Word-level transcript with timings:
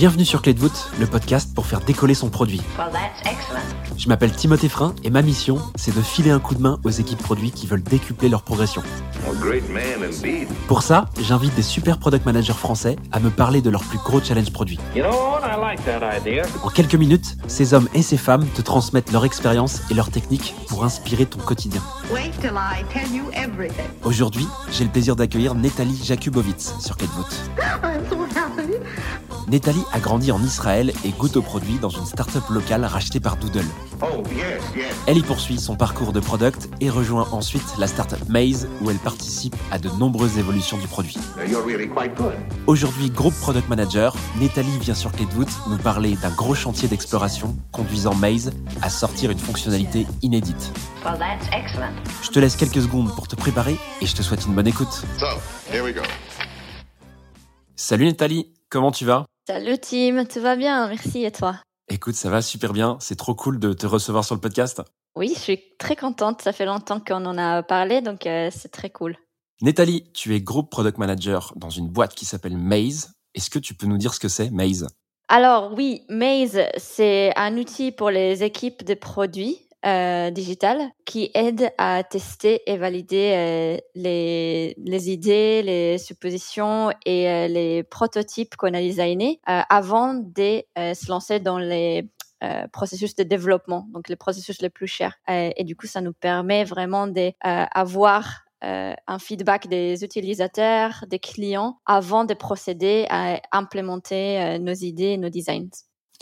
Bienvenue 0.00 0.24
sur 0.24 0.40
Clé 0.40 0.54
de 0.54 0.58
voûte, 0.58 0.88
le 0.98 1.06
podcast 1.06 1.54
pour 1.54 1.66
faire 1.66 1.80
décoller 1.80 2.14
son 2.14 2.30
produit. 2.30 2.62
Well, 2.78 2.88
that's 2.90 3.20
excellent. 3.30 3.60
Je 3.98 4.08
m'appelle 4.08 4.32
Timothée 4.32 4.70
Frein 4.70 4.94
et 5.04 5.10
ma 5.10 5.20
mission, 5.20 5.58
c'est 5.74 5.94
de 5.94 6.00
filer 6.00 6.30
un 6.30 6.38
coup 6.38 6.54
de 6.54 6.62
main 6.62 6.80
aux 6.84 6.90
équipes 6.90 7.22
produits 7.22 7.50
qui 7.50 7.66
veulent 7.66 7.82
décupler 7.82 8.30
leur 8.30 8.42
progression. 8.42 8.82
A 9.28 9.34
great 9.34 9.68
man 9.68 10.02
indeed. 10.02 10.48
Pour 10.68 10.80
ça, 10.82 11.04
j'invite 11.20 11.54
des 11.54 11.60
super 11.60 11.98
product 11.98 12.24
managers 12.24 12.54
français 12.54 12.96
à 13.12 13.20
me 13.20 13.28
parler 13.28 13.60
de 13.60 13.68
leurs 13.68 13.84
plus 13.84 13.98
gros 13.98 14.22
challenges 14.22 14.54
produits. 14.54 14.78
You 14.96 15.02
know 15.02 15.10
what? 15.10 15.42
I 15.44 15.60
like 15.60 15.84
that 15.84 16.00
idea. 16.16 16.44
En 16.62 16.70
quelques 16.70 16.94
minutes, 16.94 17.36
ces 17.46 17.74
hommes 17.74 17.90
et 17.92 18.00
ces 18.00 18.16
femmes 18.16 18.46
te 18.54 18.62
transmettent 18.62 19.12
leur 19.12 19.26
expérience 19.26 19.82
et 19.90 19.94
leurs 19.94 20.10
techniques 20.10 20.54
pour 20.68 20.82
inspirer 20.82 21.26
ton 21.26 21.40
quotidien. 21.40 21.82
Wait 22.10 22.30
till 22.40 22.54
I 22.54 22.84
tell 22.90 23.14
you 23.14 23.24
everything. 23.34 23.84
Aujourd'hui, 24.04 24.46
j'ai 24.72 24.84
le 24.84 24.90
plaisir 24.90 25.14
d'accueillir 25.14 25.54
Netali 25.54 26.02
Jakubowicz 26.02 26.72
sur 26.80 26.96
Clé 26.96 27.06
de 27.06 27.12
voûte. 27.12 27.36
Netali 29.48 29.80
a 29.92 30.00
grandi 30.00 30.32
en 30.32 30.42
Israël 30.42 30.92
et 31.04 31.10
goûte 31.10 31.36
aux 31.36 31.42
produits 31.42 31.78
dans 31.78 31.88
une 31.88 32.06
start-up 32.06 32.44
locale 32.50 32.84
rachetée 32.84 33.20
par 33.20 33.36
Doodle. 33.36 33.64
Oh, 34.02 34.22
yes, 34.34 34.62
yes. 34.76 34.94
Elle 35.06 35.18
y 35.18 35.22
poursuit 35.22 35.58
son 35.58 35.76
parcours 35.76 36.12
de 36.12 36.20
product 36.20 36.68
et 36.80 36.90
rejoint 36.90 37.26
ensuite 37.32 37.76
la 37.78 37.86
startup 37.86 38.28
Maze 38.28 38.68
où 38.80 38.90
elle 38.90 38.98
participe 38.98 39.56
à 39.70 39.78
de 39.78 39.88
nombreuses 39.90 40.38
évolutions 40.38 40.78
du 40.78 40.86
produit. 40.86 41.16
You're 41.48 41.64
really 41.64 41.88
quite 41.88 42.14
good. 42.16 42.34
Aujourd'hui 42.66 43.10
groupe 43.10 43.34
product 43.40 43.68
manager, 43.68 44.14
Netali 44.38 44.78
vient 44.78 44.94
sur 44.94 45.12
Clé 45.12 45.26
de 45.26 45.32
voûte 45.32 45.52
nous 45.68 45.78
parler 45.78 46.16
d'un 46.16 46.30
gros 46.30 46.54
chantier 46.54 46.88
d'exploration 46.88 47.56
conduisant 47.72 48.14
Maze 48.14 48.52
à 48.82 48.90
sortir 48.90 49.30
une 49.30 49.38
fonctionnalité 49.38 50.06
inédite. 50.22 50.72
Well, 51.04 51.18
that's 51.18 51.48
excellent. 51.52 51.94
Je 52.22 52.30
te 52.30 52.38
laisse 52.38 52.56
quelques 52.56 52.82
secondes 52.82 53.14
pour 53.14 53.26
te 53.26 53.36
préparer 53.36 53.76
et 54.00 54.06
je 54.06 54.14
te 54.14 54.22
souhaite 54.22 54.44
une 54.46 54.54
bonne 54.54 54.68
écoute. 54.68 55.04
So, 55.18 55.26
here 55.72 55.82
we 55.82 55.94
go. 55.94 56.02
Salut 57.74 58.04
Netali, 58.04 58.52
comment 58.70 58.92
tu 58.92 59.04
vas? 59.04 59.26
Salut 59.46 59.78
Tim, 59.78 60.24
tout 60.24 60.40
va 60.40 60.56
bien, 60.56 60.88
merci. 60.88 61.24
Et 61.24 61.32
toi? 61.32 61.56
Écoute, 61.88 62.14
ça 62.14 62.30
va 62.30 62.40
super 62.40 62.72
bien, 62.72 62.96
c'est 63.00 63.16
trop 63.16 63.34
cool 63.34 63.58
de 63.58 63.72
te 63.72 63.84
recevoir 63.84 64.24
sur 64.24 64.36
le 64.36 64.40
podcast. 64.40 64.80
Oui, 65.16 65.32
je 65.34 65.40
suis 65.40 65.60
très 65.78 65.96
contente, 65.96 66.40
ça 66.40 66.52
fait 66.52 66.64
longtemps 66.64 67.00
qu'on 67.00 67.26
en 67.26 67.36
a 67.36 67.64
parlé, 67.64 68.00
donc 68.00 68.26
euh, 68.26 68.48
c'est 68.52 68.70
très 68.70 68.90
cool. 68.90 69.16
Netali, 69.60 70.10
tu 70.12 70.34
es 70.34 70.40
groupe 70.40 70.70
product 70.70 70.98
manager 70.98 71.52
dans 71.56 71.68
une 71.68 71.88
boîte 71.88 72.14
qui 72.14 72.24
s'appelle 72.24 72.56
Maze. 72.56 73.12
Est-ce 73.34 73.50
que 73.50 73.58
tu 73.58 73.74
peux 73.74 73.86
nous 73.86 73.98
dire 73.98 74.14
ce 74.14 74.20
que 74.20 74.28
c'est 74.28 74.50
Maze? 74.50 74.86
Alors 75.28 75.72
oui, 75.74 76.02
Maze, 76.08 76.60
c'est 76.76 77.32
un 77.36 77.56
outil 77.56 77.90
pour 77.90 78.10
les 78.10 78.44
équipes 78.44 78.84
de 78.84 78.94
produits 78.94 79.58
euh, 79.86 80.30
digital 80.30 80.78
qui 81.04 81.30
aide 81.34 81.72
à 81.78 82.02
tester 82.04 82.62
et 82.66 82.76
valider 82.76 83.32
euh, 83.34 83.76
les, 83.94 84.74
les 84.78 85.10
idées, 85.10 85.62
les 85.62 85.98
suppositions 85.98 86.90
et 87.06 87.28
euh, 87.28 87.48
les 87.48 87.82
prototypes 87.82 88.56
qu'on 88.56 88.74
a 88.74 88.80
designés 88.80 89.40
euh, 89.48 89.62
avant 89.68 90.14
de 90.14 90.62
euh, 90.78 90.94
se 90.94 91.08
lancer 91.08 91.40
dans 91.40 91.58
les 91.58 92.08
euh, 92.42 92.66
processus 92.68 93.14
de 93.16 93.22
développement, 93.22 93.86
donc 93.92 94.08
les 94.08 94.16
processus 94.16 94.62
les 94.62 94.70
plus 94.70 94.86
chers. 94.86 95.18
Et 95.28 95.64
du 95.64 95.76
coup, 95.76 95.86
ça 95.86 96.00
nous 96.00 96.14
permet 96.14 96.64
vraiment 96.64 97.06
d'avoir 97.06 98.44
euh, 98.62 98.92
un 99.06 99.18
feedback 99.18 99.68
des 99.68 100.04
utilisateurs, 100.04 101.04
des 101.08 101.18
clients, 101.18 101.78
avant 101.86 102.26
de 102.26 102.34
procéder 102.34 103.06
à 103.08 103.40
implémenter 103.52 104.38
euh, 104.38 104.58
nos 104.58 104.74
idées, 104.74 105.16
nos 105.16 105.30
designs. 105.30 105.70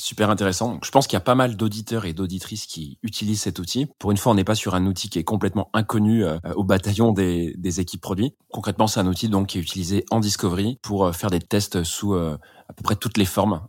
Super 0.01 0.31
intéressant. 0.31 0.75
Donc, 0.75 0.85
je 0.85 0.91
pense 0.93 1.09
qu'il 1.09 1.17
y 1.17 1.17
a 1.17 1.21
pas 1.21 1.35
mal 1.35 1.57
d'auditeurs 1.57 2.05
et 2.05 2.13
d'auditrices 2.13 2.67
qui 2.67 2.99
utilisent 3.03 3.43
cet 3.43 3.59
outil. 3.59 3.87
Pour 3.99 4.13
une 4.13 4.17
fois, 4.17 4.31
on 4.31 4.37
n'est 4.37 4.45
pas 4.45 4.55
sur 4.55 4.77
un 4.77 4.87
outil 4.87 5.11
qui 5.11 5.19
est 5.19 5.25
complètement 5.25 5.71
inconnu 5.73 6.25
euh, 6.25 6.39
au 6.55 6.63
bataillon 6.63 7.13
des, 7.13 7.55
des 7.59 7.81
équipes 7.81 8.01
produits. 8.01 8.37
Concrètement, 8.53 8.87
c'est 8.87 9.01
un 9.01 9.07
outil 9.09 9.29
donc 9.29 9.49
qui 9.49 9.59
est 9.59 9.61
utilisé 9.61 10.05
en 10.11 10.21
discovery 10.21 10.79
pour 10.83 11.07
euh, 11.07 11.13
faire 11.13 11.31
des 11.31 11.41
tests 11.41 11.83
sous 11.83 12.15
euh, 12.15 12.39
à 12.69 12.73
peu 12.75 12.83
près 12.83 12.95
toutes 12.95 13.17
les 13.17 13.25
formes 13.25 13.67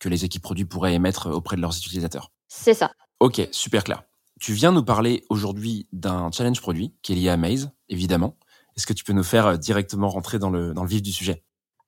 que 0.00 0.08
les 0.08 0.24
équipes 0.24 0.42
produits 0.42 0.64
pourraient 0.64 0.94
émettre 0.94 1.28
auprès 1.28 1.56
de 1.56 1.60
leurs 1.60 1.76
utilisateurs. 1.76 2.32
C'est 2.48 2.74
ça. 2.74 2.90
Ok, 3.20 3.46
super 3.52 3.84
clair. 3.84 4.02
Tu 4.40 4.52
viens 4.54 4.72
nous 4.72 4.84
parler 4.84 5.24
aujourd'hui 5.28 5.88
d'un 5.92 6.30
challenge 6.32 6.60
produit 6.60 6.94
qui 7.02 7.12
est 7.12 7.16
lié 7.16 7.28
à 7.28 7.36
Maze, 7.36 7.70
évidemment. 7.88 8.36
Est-ce 8.76 8.86
que 8.86 8.92
tu 8.92 9.04
peux 9.04 9.12
nous 9.12 9.24
faire 9.24 9.58
directement 9.58 10.08
rentrer 10.08 10.38
dans 10.38 10.50
le, 10.50 10.72
dans 10.72 10.84
le 10.84 10.88
vif 10.88 11.02
du 11.02 11.12
sujet? 11.12 11.44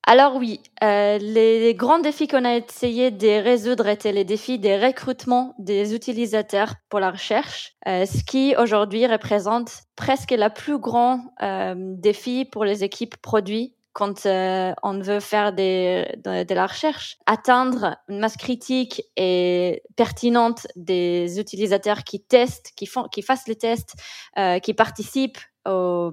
Alors 0.07 0.37
oui, 0.37 0.61
euh, 0.83 1.19
les, 1.19 1.75
grands 1.75 1.99
défis 1.99 2.27
qu'on 2.27 2.45
a 2.45 2.57
essayé 2.57 3.11
de 3.11 3.43
résoudre 3.43 3.87
étaient 3.87 4.13
les 4.13 4.25
défis 4.25 4.59
des 4.59 4.79
recrutements 4.79 5.55
des 5.59 5.95
utilisateurs 5.95 6.75
pour 6.89 7.01
la 7.01 7.11
recherche, 7.11 7.75
euh, 7.87 8.07
ce 8.07 8.25
qui 8.25 8.55
aujourd'hui 8.57 9.07
représente 9.07 9.71
presque 9.97 10.33
la 10.33 10.51
plus 10.51 10.79
grand 10.79 11.33
euh, 11.43 11.75
défi 11.77 12.45
pour 12.45 12.65
les 12.65 12.83
équipes 12.83 13.17
produits 13.19 13.75
quand 13.93 14.25
euh, 14.27 14.73
on 14.83 14.99
veut 15.01 15.21
faire 15.21 15.53
des, 15.53 16.07
de, 16.25 16.45
de 16.45 16.55
la 16.55 16.67
recherche. 16.67 17.19
Atteindre 17.27 17.97
une 18.09 18.21
masse 18.21 18.37
critique 18.37 19.03
et 19.17 19.83
pertinente 19.97 20.67
des 20.77 21.41
utilisateurs 21.41 22.05
qui 22.05 22.23
testent, 22.23 22.73
qui 22.77 22.87
font, 22.87 23.09
qui 23.09 23.23
fassent 23.23 23.49
les 23.49 23.57
tests, 23.57 23.95
euh, 24.39 24.59
qui 24.59 24.75
participent 24.75 25.39
au, 25.67 26.13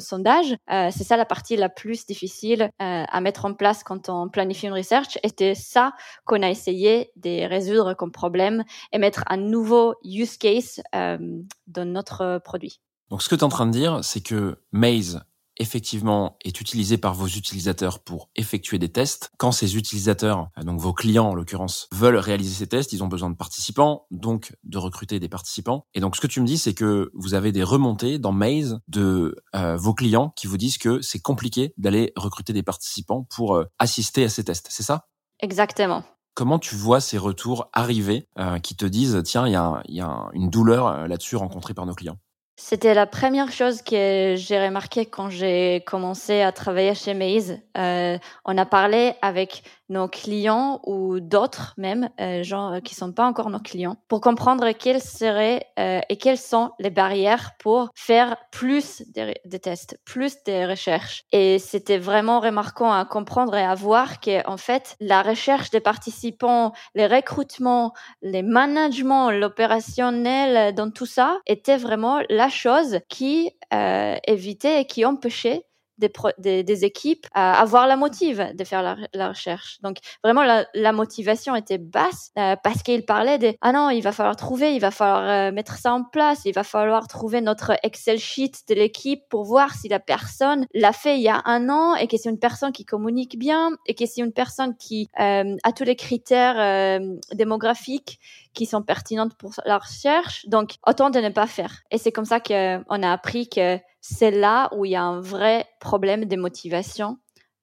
sondage. 0.00 0.56
Euh, 0.70 0.90
c'est 0.90 1.04
ça 1.04 1.16
la 1.16 1.24
partie 1.24 1.56
la 1.56 1.68
plus 1.68 2.06
difficile 2.06 2.62
euh, 2.62 3.04
à 3.06 3.20
mettre 3.20 3.44
en 3.44 3.54
place 3.54 3.84
quand 3.84 4.08
on 4.08 4.28
planifie 4.28 4.66
une 4.66 4.72
research. 4.72 5.18
Et 5.22 5.28
c'est 5.36 5.54
ça 5.54 5.92
qu'on 6.24 6.42
a 6.42 6.50
essayé 6.50 7.10
de 7.16 7.48
résoudre 7.48 7.94
comme 7.94 8.12
problème 8.12 8.64
et 8.92 8.98
mettre 8.98 9.24
un 9.28 9.36
nouveau 9.36 9.94
use 10.04 10.36
case 10.36 10.82
euh, 10.94 11.18
dans 11.66 11.88
notre 11.88 12.40
produit. 12.44 12.80
Donc, 13.10 13.22
ce 13.22 13.28
que 13.28 13.34
tu 13.34 13.40
es 13.40 13.44
en 13.44 13.48
train 13.48 13.66
de 13.66 13.72
dire, 13.72 14.00
c'est 14.02 14.22
que 14.22 14.56
Maze, 14.72 15.22
effectivement, 15.56 16.36
est 16.44 16.60
utilisé 16.60 16.98
par 16.98 17.14
vos 17.14 17.26
utilisateurs 17.26 18.00
pour 18.00 18.30
effectuer 18.36 18.78
des 18.78 18.90
tests. 18.90 19.30
Quand 19.38 19.52
ces 19.52 19.76
utilisateurs, 19.76 20.48
euh, 20.58 20.62
donc 20.62 20.80
vos 20.80 20.92
clients 20.92 21.28
en 21.28 21.34
l'occurrence, 21.34 21.88
veulent 21.92 22.16
réaliser 22.16 22.54
ces 22.54 22.66
tests, 22.66 22.92
ils 22.92 23.02
ont 23.04 23.08
besoin 23.08 23.30
de 23.30 23.36
participants, 23.36 24.06
donc 24.10 24.54
de 24.64 24.78
recruter 24.78 25.20
des 25.20 25.28
participants. 25.28 25.86
Et 25.94 26.00
donc, 26.00 26.16
ce 26.16 26.20
que 26.20 26.26
tu 26.26 26.40
me 26.40 26.46
dis, 26.46 26.58
c'est 26.58 26.74
que 26.74 27.10
vous 27.14 27.34
avez 27.34 27.52
des 27.52 27.62
remontées 27.62 28.18
dans 28.18 28.32
Maze 28.32 28.80
de 28.88 29.36
euh, 29.54 29.76
vos 29.76 29.94
clients 29.94 30.32
qui 30.36 30.46
vous 30.46 30.56
disent 30.56 30.78
que 30.78 31.00
c'est 31.00 31.20
compliqué 31.20 31.74
d'aller 31.76 32.12
recruter 32.16 32.52
des 32.52 32.62
participants 32.62 33.26
pour 33.34 33.56
euh, 33.56 33.64
assister 33.78 34.24
à 34.24 34.28
ces 34.28 34.44
tests. 34.44 34.68
C'est 34.70 34.82
ça? 34.82 35.08
Exactement. 35.40 36.04
Comment 36.34 36.58
tu 36.58 36.74
vois 36.74 37.00
ces 37.00 37.18
retours 37.18 37.68
arriver 37.74 38.28
euh, 38.38 38.58
qui 38.58 38.74
te 38.74 38.86
disent 38.86 39.20
tiens 39.24 39.46
il 39.46 39.52
y 39.52 39.56
a, 39.56 39.82
y 39.86 40.00
une 40.32 40.48
douleur 40.48 41.06
là-dessus 41.06 41.36
rencontrée 41.36 41.74
par 41.74 41.84
nos 41.84 41.94
clients? 41.94 42.16
C'était 42.64 42.94
la 42.94 43.06
première 43.06 43.50
chose 43.50 43.82
que 43.82 44.34
j'ai 44.36 44.64
remarqué 44.64 45.04
quand 45.04 45.28
j'ai 45.28 45.82
commencé 45.84 46.42
à 46.42 46.52
travailler 46.52 46.94
chez 46.94 47.12
Maze. 47.12 47.58
Euh, 47.76 48.16
on 48.44 48.56
a 48.56 48.64
parlé 48.64 49.14
avec 49.20 49.64
nos 49.88 50.08
clients 50.08 50.80
ou 50.84 51.18
d'autres 51.20 51.74
même, 51.76 52.08
euh, 52.20 52.42
gens 52.44 52.80
qui 52.82 52.94
sont 52.94 53.12
pas 53.12 53.26
encore 53.26 53.50
nos 53.50 53.58
clients, 53.58 53.96
pour 54.08 54.20
comprendre 54.20 54.70
quelles 54.72 55.02
seraient 55.02 55.66
euh, 55.78 56.00
et 56.08 56.16
quelles 56.16 56.38
sont 56.38 56.70
les 56.78 56.88
barrières 56.88 57.50
pour 57.58 57.90
faire 57.94 58.36
plus 58.52 59.02
de, 59.14 59.34
de 59.44 59.56
tests, 59.58 59.98
plus 60.06 60.36
de 60.46 60.66
recherches. 60.66 61.24
Et 61.32 61.58
c'était 61.58 61.98
vraiment 61.98 62.40
remarquant 62.40 62.92
à 62.92 63.04
comprendre 63.04 63.56
et 63.56 63.64
à 63.64 63.74
voir 63.74 64.20
que 64.20 64.48
en 64.48 64.56
fait 64.56 64.96
la 65.00 65.20
recherche 65.20 65.70
des 65.70 65.80
participants, 65.80 66.72
les 66.94 67.08
recrutements, 67.08 67.92
les 68.22 68.42
managements, 68.42 69.30
l'opérationnel, 69.30 70.74
dans 70.74 70.90
tout 70.90 71.06
ça, 71.06 71.38
était 71.46 71.76
vraiment 71.76 72.20
la 72.30 72.48
chose 72.54 73.00
qui 73.08 73.50
euh, 73.72 74.16
évitait 74.26 74.82
et 74.82 74.84
qui 74.86 75.04
empêchait 75.04 75.64
des, 75.98 76.12
des, 76.38 76.62
des 76.62 76.84
équipes 76.84 77.26
à 77.32 77.60
avoir 77.60 77.86
la 77.86 77.96
motive 77.96 78.52
de 78.54 78.64
faire 78.64 78.82
la, 78.82 79.28
recherche. 79.28 79.78
Donc 79.82 79.98
vraiment 80.22 80.42
la, 80.42 80.92
motivation 80.92 81.54
était 81.54 81.78
basse 81.78 82.30
euh, 82.38 82.56
parce 82.62 82.82
qu'il 82.82 83.04
parlait 83.04 83.38
de 83.38 83.54
ah 83.60 83.72
non 83.72 83.90
il 83.90 84.02
va 84.02 84.12
falloir 84.12 84.36
trouver, 84.36 84.74
il 84.74 84.80
va 84.80 84.90
falloir 84.90 85.28
euh, 85.28 85.52
mettre 85.52 85.76
ça 85.76 85.92
en 85.94 86.04
place, 86.04 86.42
il 86.44 86.52
va 86.52 86.64
falloir 86.64 87.08
trouver 87.08 87.40
notre 87.40 87.72
Excel 87.82 88.18
sheet 88.18 88.52
de 88.68 88.74
l'équipe 88.74 89.22
pour 89.30 89.44
voir 89.44 89.74
si 89.74 89.88
la 89.88 90.00
personne 90.00 90.66
l'a 90.74 90.92
fait 90.92 91.16
il 91.16 91.22
y 91.22 91.28
a 91.28 91.40
un 91.44 91.68
an 91.68 91.94
et 91.94 92.08
que 92.08 92.16
c'est 92.16 92.30
une 92.30 92.38
personne 92.38 92.72
qui 92.72 92.84
communique 92.84 93.38
bien 93.38 93.70
et 93.86 93.94
que 93.94 94.04
c'est 94.06 94.20
une 94.20 94.32
personne 94.32 94.76
qui 94.76 95.08
euh, 95.20 95.56
a 95.62 95.72
tous 95.72 95.84
les 95.84 95.96
critères 95.96 97.00
démographiques 97.32 98.18
qui 98.54 98.66
sont 98.66 98.82
pertinentes 98.82 99.34
pour 99.34 99.52
la 99.64 99.78
recherche. 99.78 100.46
Donc, 100.46 100.76
autant 100.86 101.10
de 101.10 101.18
ne 101.18 101.28
pas 101.28 101.46
faire. 101.46 101.80
Et 101.90 101.98
c'est 101.98 102.12
comme 102.12 102.24
ça 102.24 102.40
qu'on 102.40 103.02
a 103.02 103.12
appris 103.12 103.48
que 103.48 103.78
c'est 104.00 104.30
là 104.30 104.68
où 104.74 104.84
il 104.84 104.92
y 104.92 104.96
a 104.96 105.02
un 105.02 105.20
vrai 105.20 105.66
problème 105.80 106.24
de 106.24 106.36
motivation 106.36 107.18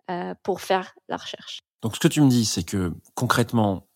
euh, 0.10 0.34
pour 0.44 0.62
faire 0.62 0.94
la 1.08 1.18
recherche. 1.18 1.60
Donc 1.82 1.96
ce 1.96 2.00
que 2.00 2.08
tu 2.08 2.22
me 2.22 2.30
dis, 2.30 2.46
c'est 2.46 2.64
que 2.64 2.94
concrètement, 3.14 3.90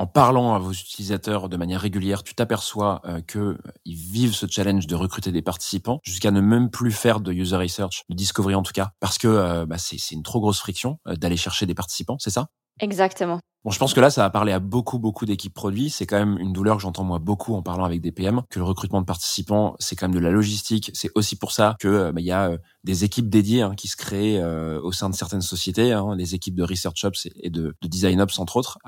en 0.00 0.06
parlant 0.06 0.54
à 0.54 0.58
vos 0.58 0.72
utilisateurs 0.72 1.50
de 1.50 1.56
manière 1.58 1.82
régulière, 1.82 2.22
tu 2.22 2.34
t'aperçois 2.34 3.02
euh, 3.04 3.20
que 3.20 3.58
ils 3.84 3.96
vivent 3.96 4.34
ce 4.34 4.46
challenge 4.48 4.86
de 4.86 4.94
recruter 4.94 5.30
des 5.30 5.42
participants 5.42 6.00
jusqu'à 6.02 6.30
ne 6.30 6.40
même 6.40 6.70
plus 6.70 6.90
faire 6.90 7.20
de 7.20 7.32
user 7.32 7.56
research, 7.56 8.04
de 8.08 8.14
discovery 8.14 8.54
en 8.54 8.62
tout 8.62 8.72
cas, 8.72 8.92
parce 9.00 9.18
que 9.18 9.28
euh, 9.28 9.66
bah, 9.66 9.76
c'est 9.76 9.98
c'est 9.98 10.14
une 10.14 10.22
trop 10.22 10.40
grosse 10.40 10.58
friction 10.58 10.98
euh, 11.06 11.16
d'aller 11.16 11.36
chercher 11.36 11.66
des 11.66 11.74
participants, 11.74 12.16
c'est 12.18 12.30
ça? 12.30 12.48
Exactement. 12.80 13.40
Bon, 13.62 13.70
je 13.70 13.78
pense 13.78 13.92
que 13.92 14.00
là, 14.00 14.08
ça 14.08 14.22
va 14.22 14.30
parler 14.30 14.52
à 14.52 14.58
beaucoup, 14.58 14.98
beaucoup 14.98 15.26
d'équipes 15.26 15.52
produits. 15.52 15.90
C'est 15.90 16.06
quand 16.06 16.18
même 16.18 16.38
une 16.38 16.54
douleur 16.54 16.76
que 16.76 16.82
j'entends 16.82 17.04
moi 17.04 17.18
beaucoup 17.18 17.54
en 17.54 17.60
parlant 17.60 17.84
avec 17.84 18.00
des 18.00 18.10
PM, 18.10 18.40
que 18.48 18.58
le 18.58 18.64
recrutement 18.64 19.02
de 19.02 19.06
participants, 19.06 19.76
c'est 19.78 19.96
quand 19.96 20.08
même 20.08 20.14
de 20.14 20.20
la 20.20 20.30
logistique. 20.30 20.90
C'est 20.94 21.10
aussi 21.14 21.36
pour 21.36 21.52
ça 21.52 21.76
que 21.78 21.88
euh, 21.88 22.12
bah, 22.12 22.22
il 22.22 22.26
y 22.26 22.30
a 22.30 22.52
euh, 22.52 22.58
des 22.84 23.04
équipes 23.04 23.28
dédiées 23.28 23.60
hein, 23.60 23.74
qui 23.76 23.86
se 23.86 23.96
créent 23.96 24.40
euh, 24.40 24.80
au 24.80 24.92
sein 24.92 25.10
de 25.10 25.14
certaines 25.14 25.42
sociétés, 25.42 25.92
hein, 25.92 26.16
les 26.16 26.34
équipes 26.34 26.54
de 26.54 26.62
research 26.62 27.04
ops 27.04 27.28
et 27.36 27.50
de, 27.50 27.76
de 27.82 27.88
design 27.88 28.22
ops 28.22 28.38
entre 28.38 28.56
autres, 28.56 28.78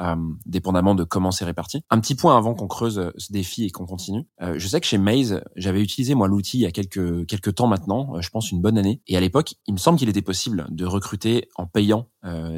dépendamment 0.47 0.95
de 0.95 1.05
comment 1.05 1.33
c'est 1.33 1.45
réparti. 1.45 1.83
Un 1.91 2.01
petit 2.01 2.15
point 2.15 2.39
avant 2.39 2.55
qu'on 2.55 2.67
creuse 2.67 3.13
ce 3.17 3.33
défi 3.33 3.65
et 3.65 3.71
qu'on 3.71 3.85
continue. 3.85 4.25
je 4.41 4.67
sais 4.67 4.81
que 4.81 4.87
chez 4.87 4.99
Maze, 4.99 5.43
j'avais 5.57 5.83
utilisé 5.83 6.15
moi 6.15 6.29
l'outil 6.29 6.59
il 6.59 6.63
y 6.63 6.67
a 6.67 6.71
quelques 6.71 7.27
quelques 7.27 7.55
temps 7.55 7.67
maintenant, 7.67 8.21
je 8.21 8.29
pense 8.31 8.51
une 8.51 8.63
bonne 8.63 8.79
année. 8.79 9.03
Et 9.07 9.17
à 9.17 9.21
l'époque, 9.21 9.55
il 9.67 9.75
me 9.75 9.79
semble 9.79 9.99
qu'il 9.99 10.09
était 10.09 10.23
possible 10.23 10.67
de 10.71 10.87
recruter 10.87 11.49
en 11.57 11.67
payant 11.67 12.09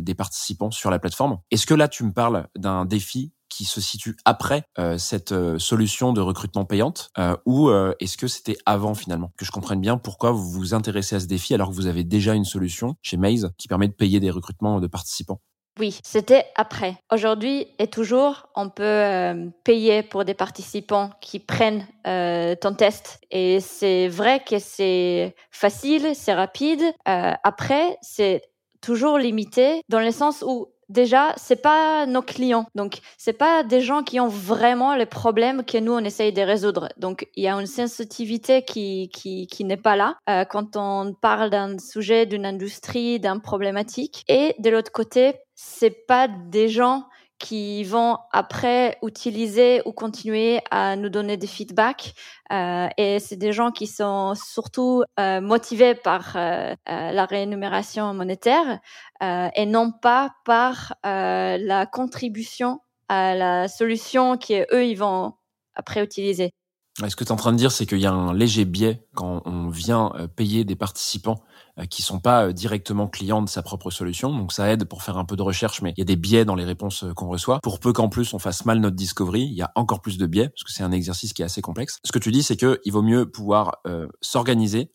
des 0.00 0.14
participants 0.14 0.70
sur 0.70 0.90
la 0.90 0.98
plateforme. 0.98 1.38
Est-ce 1.50 1.66
que 1.66 1.74
là, 1.74 1.88
tu 1.88 2.03
me 2.04 2.12
parles 2.12 2.48
d'un 2.56 2.84
défi 2.84 3.32
qui 3.54 3.64
se 3.64 3.80
situe 3.80 4.16
après 4.24 4.64
euh, 4.78 4.98
cette 4.98 5.32
euh, 5.32 5.58
solution 5.58 6.12
de 6.12 6.20
recrutement 6.20 6.64
payante 6.64 7.10
euh, 7.18 7.36
ou 7.46 7.70
est-ce 8.00 8.16
que 8.16 8.26
c'était 8.26 8.56
avant 8.66 8.94
finalement? 8.94 9.32
Que 9.38 9.44
je 9.44 9.50
comprenne 9.50 9.80
bien 9.80 9.96
pourquoi 9.96 10.32
vous 10.32 10.50
vous 10.50 10.74
intéressez 10.74 11.16
à 11.16 11.20
ce 11.20 11.26
défi 11.26 11.54
alors 11.54 11.68
que 11.68 11.74
vous 11.74 11.86
avez 11.86 12.04
déjà 12.04 12.34
une 12.34 12.44
solution 12.44 12.96
chez 13.02 13.16
Maze 13.16 13.52
qui 13.58 13.68
permet 13.68 13.88
de 13.88 13.92
payer 13.92 14.20
des 14.20 14.30
recrutements 14.30 14.80
de 14.80 14.86
participants? 14.86 15.40
Oui, 15.78 15.98
c'était 16.04 16.44
après. 16.54 16.96
Aujourd'hui 17.12 17.66
et 17.78 17.88
toujours, 17.88 18.46
on 18.54 18.68
peut 18.70 19.50
payer 19.64 20.04
pour 20.04 20.24
des 20.24 20.34
participants 20.34 21.10
qui 21.20 21.40
prennent 21.40 21.86
ton 22.04 22.74
test. 22.74 23.18
Et 23.32 23.58
c'est 23.58 24.06
vrai 24.06 24.42
que 24.48 24.60
c'est 24.60 25.34
facile, 25.50 26.12
c'est 26.14 26.34
rapide. 26.34 26.82
après, 27.04 27.98
c'est 28.02 28.42
toujours 28.80 29.18
limité 29.18 29.80
dans 29.88 30.00
le 30.00 30.12
sens 30.12 30.44
où 30.46 30.68
déjà, 30.88 31.32
c'est 31.36 31.62
pas 31.62 32.06
nos 32.06 32.22
clients. 32.22 32.66
Donc, 32.74 32.98
c'est 33.18 33.32
pas 33.32 33.62
des 33.62 33.80
gens 33.80 34.02
qui 34.02 34.20
ont 34.20 34.28
vraiment 34.28 34.94
les 34.94 35.06
problèmes 35.06 35.64
que 35.64 35.78
nous, 35.78 35.92
on 35.92 36.04
essaye 36.04 36.32
de 36.32 36.42
résoudre. 36.42 36.88
Donc, 36.96 37.28
il 37.34 37.44
y 37.44 37.48
a 37.48 37.54
une 37.54 37.66
sensitivité 37.66 38.62
qui, 38.62 39.10
qui, 39.12 39.46
qui 39.46 39.64
n'est 39.64 39.76
pas 39.76 39.96
là 39.96 40.16
euh, 40.28 40.44
quand 40.44 40.76
on 40.76 41.14
parle 41.14 41.50
d'un 41.50 41.78
sujet, 41.78 42.26
d'une 42.26 42.46
industrie, 42.46 43.20
d'un 43.20 43.38
problématique. 43.38 44.24
Et 44.28 44.54
de 44.58 44.70
l'autre 44.70 44.92
côté, 44.92 45.34
c'est 45.54 46.06
pas 46.06 46.28
des 46.28 46.68
gens 46.68 47.04
qui 47.44 47.84
vont 47.84 48.16
après 48.32 48.96
utiliser 49.02 49.82
ou 49.84 49.92
continuer 49.92 50.60
à 50.70 50.96
nous 50.96 51.10
donner 51.10 51.36
des 51.36 51.46
feedbacks. 51.46 52.14
Euh, 52.50 52.88
et 52.96 53.20
c'est 53.20 53.36
des 53.36 53.52
gens 53.52 53.70
qui 53.70 53.86
sont 53.86 54.32
surtout 54.34 55.04
euh, 55.20 55.42
motivés 55.42 55.94
par 55.94 56.36
euh, 56.36 56.74
euh 56.88 57.12
la 57.12 57.26
rémunération 57.26 58.14
monétaire 58.14 58.80
euh, 59.22 59.48
et 59.54 59.66
non 59.66 59.92
pas 59.92 60.30
par 60.46 60.94
euh, 61.04 61.58
la 61.60 61.84
contribution 61.84 62.80
à 63.10 63.34
la 63.34 63.68
solution 63.68 64.38
qu'eux, 64.38 64.86
ils 64.86 64.96
vont 64.96 65.34
après 65.74 66.02
utiliser. 66.02 66.50
Ce 66.98 67.16
que 67.16 67.24
tu 67.24 67.28
es 67.28 67.32
en 67.32 67.36
train 67.36 67.52
de 67.52 67.56
dire, 67.56 67.72
c'est 67.72 67.86
qu'il 67.86 67.98
y 67.98 68.06
a 68.06 68.12
un 68.12 68.32
léger 68.32 68.64
biais 68.64 69.06
quand 69.14 69.42
on 69.46 69.68
vient 69.68 70.12
payer 70.36 70.64
des 70.64 70.76
participants 70.76 71.42
euh, 71.80 71.86
qui 71.86 72.02
sont 72.02 72.20
pas 72.20 72.44
euh, 72.44 72.52
directement 72.52 73.08
clients 73.08 73.42
de 73.42 73.48
sa 73.48 73.60
propre 73.60 73.90
solution. 73.90 74.30
Donc 74.30 74.52
ça 74.52 74.70
aide 74.70 74.84
pour 74.84 75.02
faire 75.02 75.18
un 75.18 75.24
peu 75.24 75.34
de 75.34 75.42
recherche, 75.42 75.82
mais 75.82 75.92
il 75.96 75.98
y 75.98 76.02
a 76.02 76.04
des 76.04 76.14
biais 76.14 76.44
dans 76.44 76.54
les 76.54 76.64
réponses 76.64 77.02
euh, 77.02 77.12
qu'on 77.14 77.26
reçoit. 77.26 77.58
Pour 77.64 77.80
peu 77.80 77.92
qu'en 77.92 78.08
plus 78.08 78.32
on 78.32 78.38
fasse 78.38 78.64
mal 78.64 78.78
notre 78.78 78.94
discovery, 78.94 79.42
il 79.42 79.54
y 79.54 79.62
a 79.62 79.72
encore 79.74 80.00
plus 80.00 80.16
de 80.16 80.26
biais 80.26 80.50
parce 80.50 80.62
que 80.62 80.70
c'est 80.70 80.84
un 80.84 80.92
exercice 80.92 81.32
qui 81.32 81.42
est 81.42 81.44
assez 81.44 81.62
complexe. 81.62 81.98
Ce 82.04 82.12
que 82.12 82.20
tu 82.20 82.30
dis, 82.30 82.44
c'est 82.44 82.56
que 82.56 82.80
il 82.84 82.92
vaut 82.92 83.02
mieux 83.02 83.28
pouvoir 83.28 83.78
s'organiser 84.20 84.92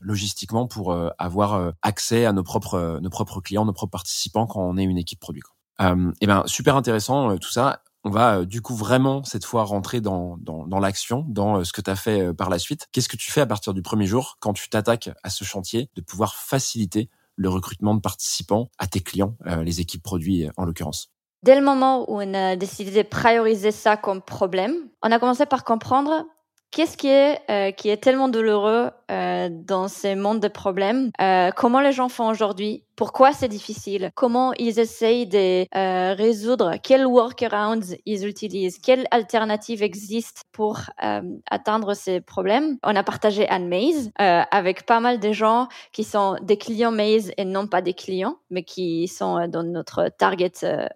logistiquement 0.00 0.66
pour 0.66 0.94
avoir 1.18 1.72
accès 1.82 2.26
à 2.26 2.32
nos 2.32 2.42
propres 2.42 2.98
nos 3.00 3.10
propres 3.10 3.40
clients, 3.40 3.64
nos 3.64 3.72
propres 3.72 3.92
participants 3.92 4.46
quand 4.46 4.60
on 4.60 4.76
est 4.76 4.84
une 4.84 4.98
équipe 4.98 5.20
produit. 5.20 5.42
Euh, 5.80 6.12
et 6.20 6.26
ben 6.26 6.42
super 6.46 6.76
intéressant 6.76 7.36
tout 7.38 7.50
ça 7.50 7.82
on 8.04 8.10
va 8.10 8.38
euh, 8.38 8.44
du 8.44 8.60
coup 8.60 8.74
vraiment 8.74 9.24
cette 9.24 9.44
fois 9.44 9.64
rentrer 9.64 10.00
dans, 10.00 10.36
dans, 10.40 10.66
dans 10.66 10.78
l'action, 10.78 11.24
dans 11.28 11.58
euh, 11.58 11.64
ce 11.64 11.72
que 11.72 11.80
tu 11.80 11.90
as 11.90 11.96
fait 11.96 12.20
euh, 12.20 12.32
par 12.32 12.50
la 12.50 12.58
suite. 12.58 12.88
Qu'est-ce 12.92 13.08
que 13.08 13.16
tu 13.16 13.30
fais 13.30 13.40
à 13.40 13.46
partir 13.46 13.74
du 13.74 13.82
premier 13.82 14.06
jour 14.06 14.36
quand 14.40 14.52
tu 14.52 14.68
t'attaques 14.68 15.10
à 15.22 15.30
ce 15.30 15.44
chantier 15.44 15.88
de 15.94 16.00
pouvoir 16.00 16.34
faciliter 16.34 17.08
le 17.36 17.48
recrutement 17.48 17.94
de 17.94 18.00
participants 18.00 18.68
à 18.78 18.86
tes 18.86 19.00
clients, 19.00 19.34
les 19.64 19.80
équipes 19.80 20.02
produits 20.02 20.48
en 20.58 20.66
l'occurrence? 20.66 21.10
Dès 21.42 21.56
le 21.56 21.64
moment 21.64 22.02
où 22.10 22.20
on 22.20 22.34
a 22.34 22.56
décidé 22.56 22.90
de 22.90 23.08
prioriser 23.08 23.70
ça 23.70 23.96
comme 23.96 24.20
problème, 24.20 24.74
on 25.02 25.10
a 25.10 25.18
commencé 25.18 25.46
par 25.46 25.64
comprendre 25.64 26.26
qu'est-ce 26.70 26.98
qui 26.98 27.08
est, 27.08 27.74
qui 27.76 27.88
est 27.88 27.96
tellement 27.96 28.28
douloureux 28.28 28.90
dans 29.08 29.88
ces 29.88 30.14
mondes 30.14 30.40
de 30.40 30.48
problèmes, 30.48 31.10
comment 31.56 31.80
les 31.80 31.92
gens 31.92 32.10
font 32.10 32.28
aujourd'hui, 32.28 32.84
pourquoi 33.02 33.32
c'est 33.32 33.48
difficile, 33.48 34.12
comment 34.14 34.52
ils 34.60 34.78
essayent 34.78 35.26
de 35.26 35.66
euh, 35.76 36.14
résoudre, 36.14 36.76
quels 36.84 37.04
workarounds 37.04 37.96
ils 38.06 38.24
utilisent, 38.28 38.78
quelles 38.78 39.08
alternatives 39.10 39.82
existent 39.82 40.42
pour 40.52 40.78
euh, 41.02 41.20
atteindre 41.50 41.94
ces 41.94 42.20
problèmes? 42.20 42.78
On 42.84 42.94
a 42.94 43.02
partagé 43.02 43.48
un 43.48 43.58
Maze 43.58 44.12
euh, 44.20 44.42
avec 44.52 44.86
pas 44.86 45.00
mal 45.00 45.18
de 45.18 45.32
gens 45.32 45.66
qui 45.90 46.04
sont 46.04 46.36
des 46.42 46.56
clients 46.56 46.92
Maze 46.92 47.32
et 47.36 47.44
non 47.44 47.66
pas 47.66 47.82
des 47.82 47.94
clients, 47.94 48.36
mais 48.50 48.62
qui 48.62 49.08
sont 49.08 49.48
dans 49.48 49.64
notre 49.64 50.08
target 50.16 50.52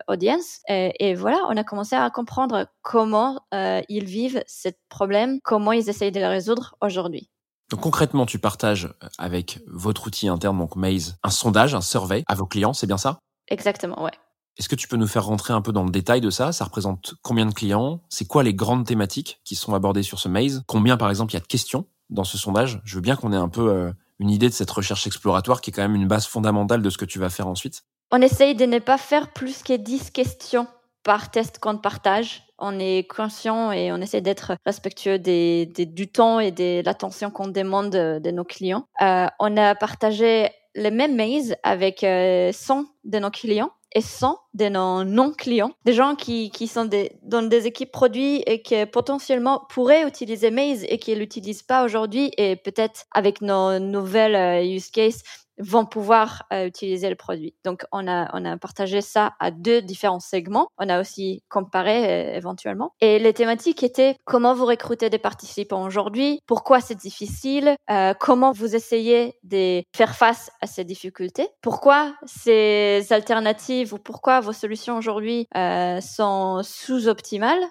audience. 0.07 0.61
Et, 0.69 1.15
voilà, 1.17 1.41
on 1.49 1.57
a 1.57 1.65
commencé 1.65 1.97
à 1.97 2.09
comprendre 2.11 2.69
comment 2.83 3.41
ils 3.53 4.05
vivent 4.05 4.45
ce 4.47 4.69
problème, 4.89 5.41
comment 5.43 5.73
ils 5.73 5.91
essayent 5.91 6.13
de 6.13 6.21
le 6.21 6.29
résoudre 6.29 6.77
aujourd'hui. 6.81 7.29
Donc 7.71 7.81
concrètement, 7.81 8.27
tu 8.27 8.39
partages 8.39 8.87
euh, 9.03 9.09
avec 9.19 9.61
votre 9.67 10.07
outil 10.07 10.29
interne, 10.29 10.59
donc 10.59 10.77
Maze, 10.77 11.17
un 11.23 11.31
sondage, 11.31 11.75
un 11.75 11.81
survey 11.81 12.23
à 12.29 12.35
vos 12.35 12.47
clients, 12.47 12.73
c'est 12.73 12.87
bien 12.87 12.99
ça? 12.99 13.19
Exactement, 13.49 14.03
ouais. 14.05 14.13
Est-ce 14.57 14.69
que 14.69 14.75
tu 14.75 14.89
peux 14.89 14.97
nous 14.97 15.07
faire 15.07 15.27
rentrer 15.27 15.53
un 15.53 15.61
peu 15.61 15.73
dans 15.73 15.85
le 15.85 15.91
détail 15.91 16.21
de 16.21 16.31
ça? 16.31 16.53
Ça 16.53 16.65
représente 16.65 17.15
combien 17.23 17.45
de 17.45 17.53
clients? 17.53 18.01
C'est 18.09 18.27
quoi 18.27 18.43
les 18.43 18.55
grandes 18.55 18.87
thématiques 18.87 19.41
qui 19.45 19.55
sont 19.55 19.75
abordées 19.75 20.03
sur 20.03 20.19
ce 20.19 20.29
Maze? 20.29 20.63
Combien, 20.67 20.97
par 20.97 21.11
exemple, 21.11 21.33
il 21.33 21.35
y 21.35 21.39
a 21.39 21.41
de 21.41 21.47
questions 21.47 21.87
dans 22.09 22.25
ce 22.25 22.39
sondage? 22.39 22.81
Je 22.85 22.95
veux 22.95 23.03
bien 23.03 23.17
qu'on 23.17 23.33
ait 23.33 23.37
un 23.37 23.51
peu 23.51 23.69
euh, 23.69 23.93
une 24.19 24.31
idée 24.31 24.49
de 24.49 24.55
cette 24.55 24.71
recherche 24.71 25.07
exploratoire 25.07 25.61
qui 25.61 25.71
est 25.71 25.73
quand 25.73 25.83
même 25.83 25.95
une 25.95 26.09
base 26.09 26.27
fondamentale 26.27 26.81
de 26.81 26.89
ce 26.89 26.97
que 26.97 27.05
tu 27.05 27.19
vas 27.19 27.29
faire 27.29 27.49
ensuite. 27.49 27.83
On 28.13 28.23
essaye 28.23 28.55
de 28.55 28.65
ne 28.65 28.79
pas 28.79 28.99
faire 28.99 29.33
plus 29.33 29.63
que 29.63 29.77
10 29.77 30.11
questions 30.13 30.69
par 31.07 31.31
test 31.31 31.61
qu'on 31.61 31.79
partage. 31.79 32.43
On 32.59 32.81
est 32.81 33.09
conscient 33.09 33.71
et 33.71 33.93
on 33.93 33.99
essaie 33.99 34.21
d'être 34.21 34.57
respectueux 34.67 35.21
du 35.21 36.09
temps 36.09 36.41
et 36.41 36.51
de 36.51 36.85
l'attention 36.85 37.31
qu'on 37.31 37.47
demande 37.47 37.91
de, 37.91 38.31
nos 38.33 38.45
clients. 38.45 38.87
Euh, 39.01 39.27
on 39.39 39.57
a 39.57 39.77
partagé 39.77 40.49
les 40.75 40.91
mêmes 40.91 41.15
mails 41.15 41.57
avec 41.63 42.01
100 42.01 42.07
euh, 42.09 42.53
de 43.05 43.19
nos 43.21 43.31
clients 43.31 43.71
et 43.95 44.01
100 44.01 44.37
de 44.57 44.69
nos 44.69 45.05
non-clients, 45.05 45.73
des 45.85 45.93
gens 45.93 46.15
qui, 46.15 46.51
qui 46.51 46.67
sont 46.67 46.89
dans 47.23 47.49
des 47.49 47.67
équipes 47.67 47.93
produits 47.93 48.43
et 48.47 48.63
qui 48.63 48.75
potentiellement 48.87 49.63
pourraient 49.69 50.07
utiliser 50.07 50.51
Maze 50.51 50.85
et 50.89 50.99
qui 50.99 51.13
ne 51.13 51.19
l'utilisent 51.19 51.63
pas 51.63 51.85
aujourd'hui 51.85 52.31
et 52.39 52.57
peut-être 52.57 53.05
avec 53.13 53.41
nos 53.43 53.79
nouvelles 53.79 54.35
euh, 54.35 54.65
use 54.65 54.91
cases 54.91 55.23
vont 55.59 55.87
pouvoir 55.87 56.43
euh, 56.53 56.67
utiliser 56.67 57.09
le 57.09 57.17
produit. 57.17 57.55
Donc, 57.65 57.85
on 57.91 58.07
a, 58.07 58.29
on 58.35 58.45
a 58.45 58.59
partagé 58.59 59.01
ça 59.01 59.33
à 59.41 59.51
deux 59.51 59.81
différents 59.81 60.21
segments. 60.21 60.69
On 60.77 60.91
a 60.91 61.01
aussi 61.01 61.43
comparé 61.49 62.05
euh, 62.05 62.37
éventuellement. 62.37 62.93
Et 63.01 63.19
les 63.19 63.33
thématiques 63.33 63.83
étaient 63.83 64.17
comment 64.27 64.53
vous 64.53 64.67
recrutez 64.67 65.09
des 65.09 65.19
participants 65.19 65.83
aujourd'hui, 65.85 66.41
pourquoi 66.47 66.81
c'est 66.81 66.95
difficile, 66.95 67.77
comment 68.21 68.53
vous 68.53 68.77
essayez 68.77 69.35
de 69.45 69.83
faire 69.97 70.15
face 70.15 70.51
à 70.61 70.67
ces 70.67 70.85
difficultés, 70.85 71.49
pourquoi 71.63 72.15
ces 72.27 73.07
alternatives 73.11 73.95
ou 73.95 73.99
pourquoi 73.99 74.41
vos 74.47 74.53
solutions 74.53 74.97
aujourd'hui 74.97 75.47
sont 76.01 76.61
sous-optimales, 76.63 77.63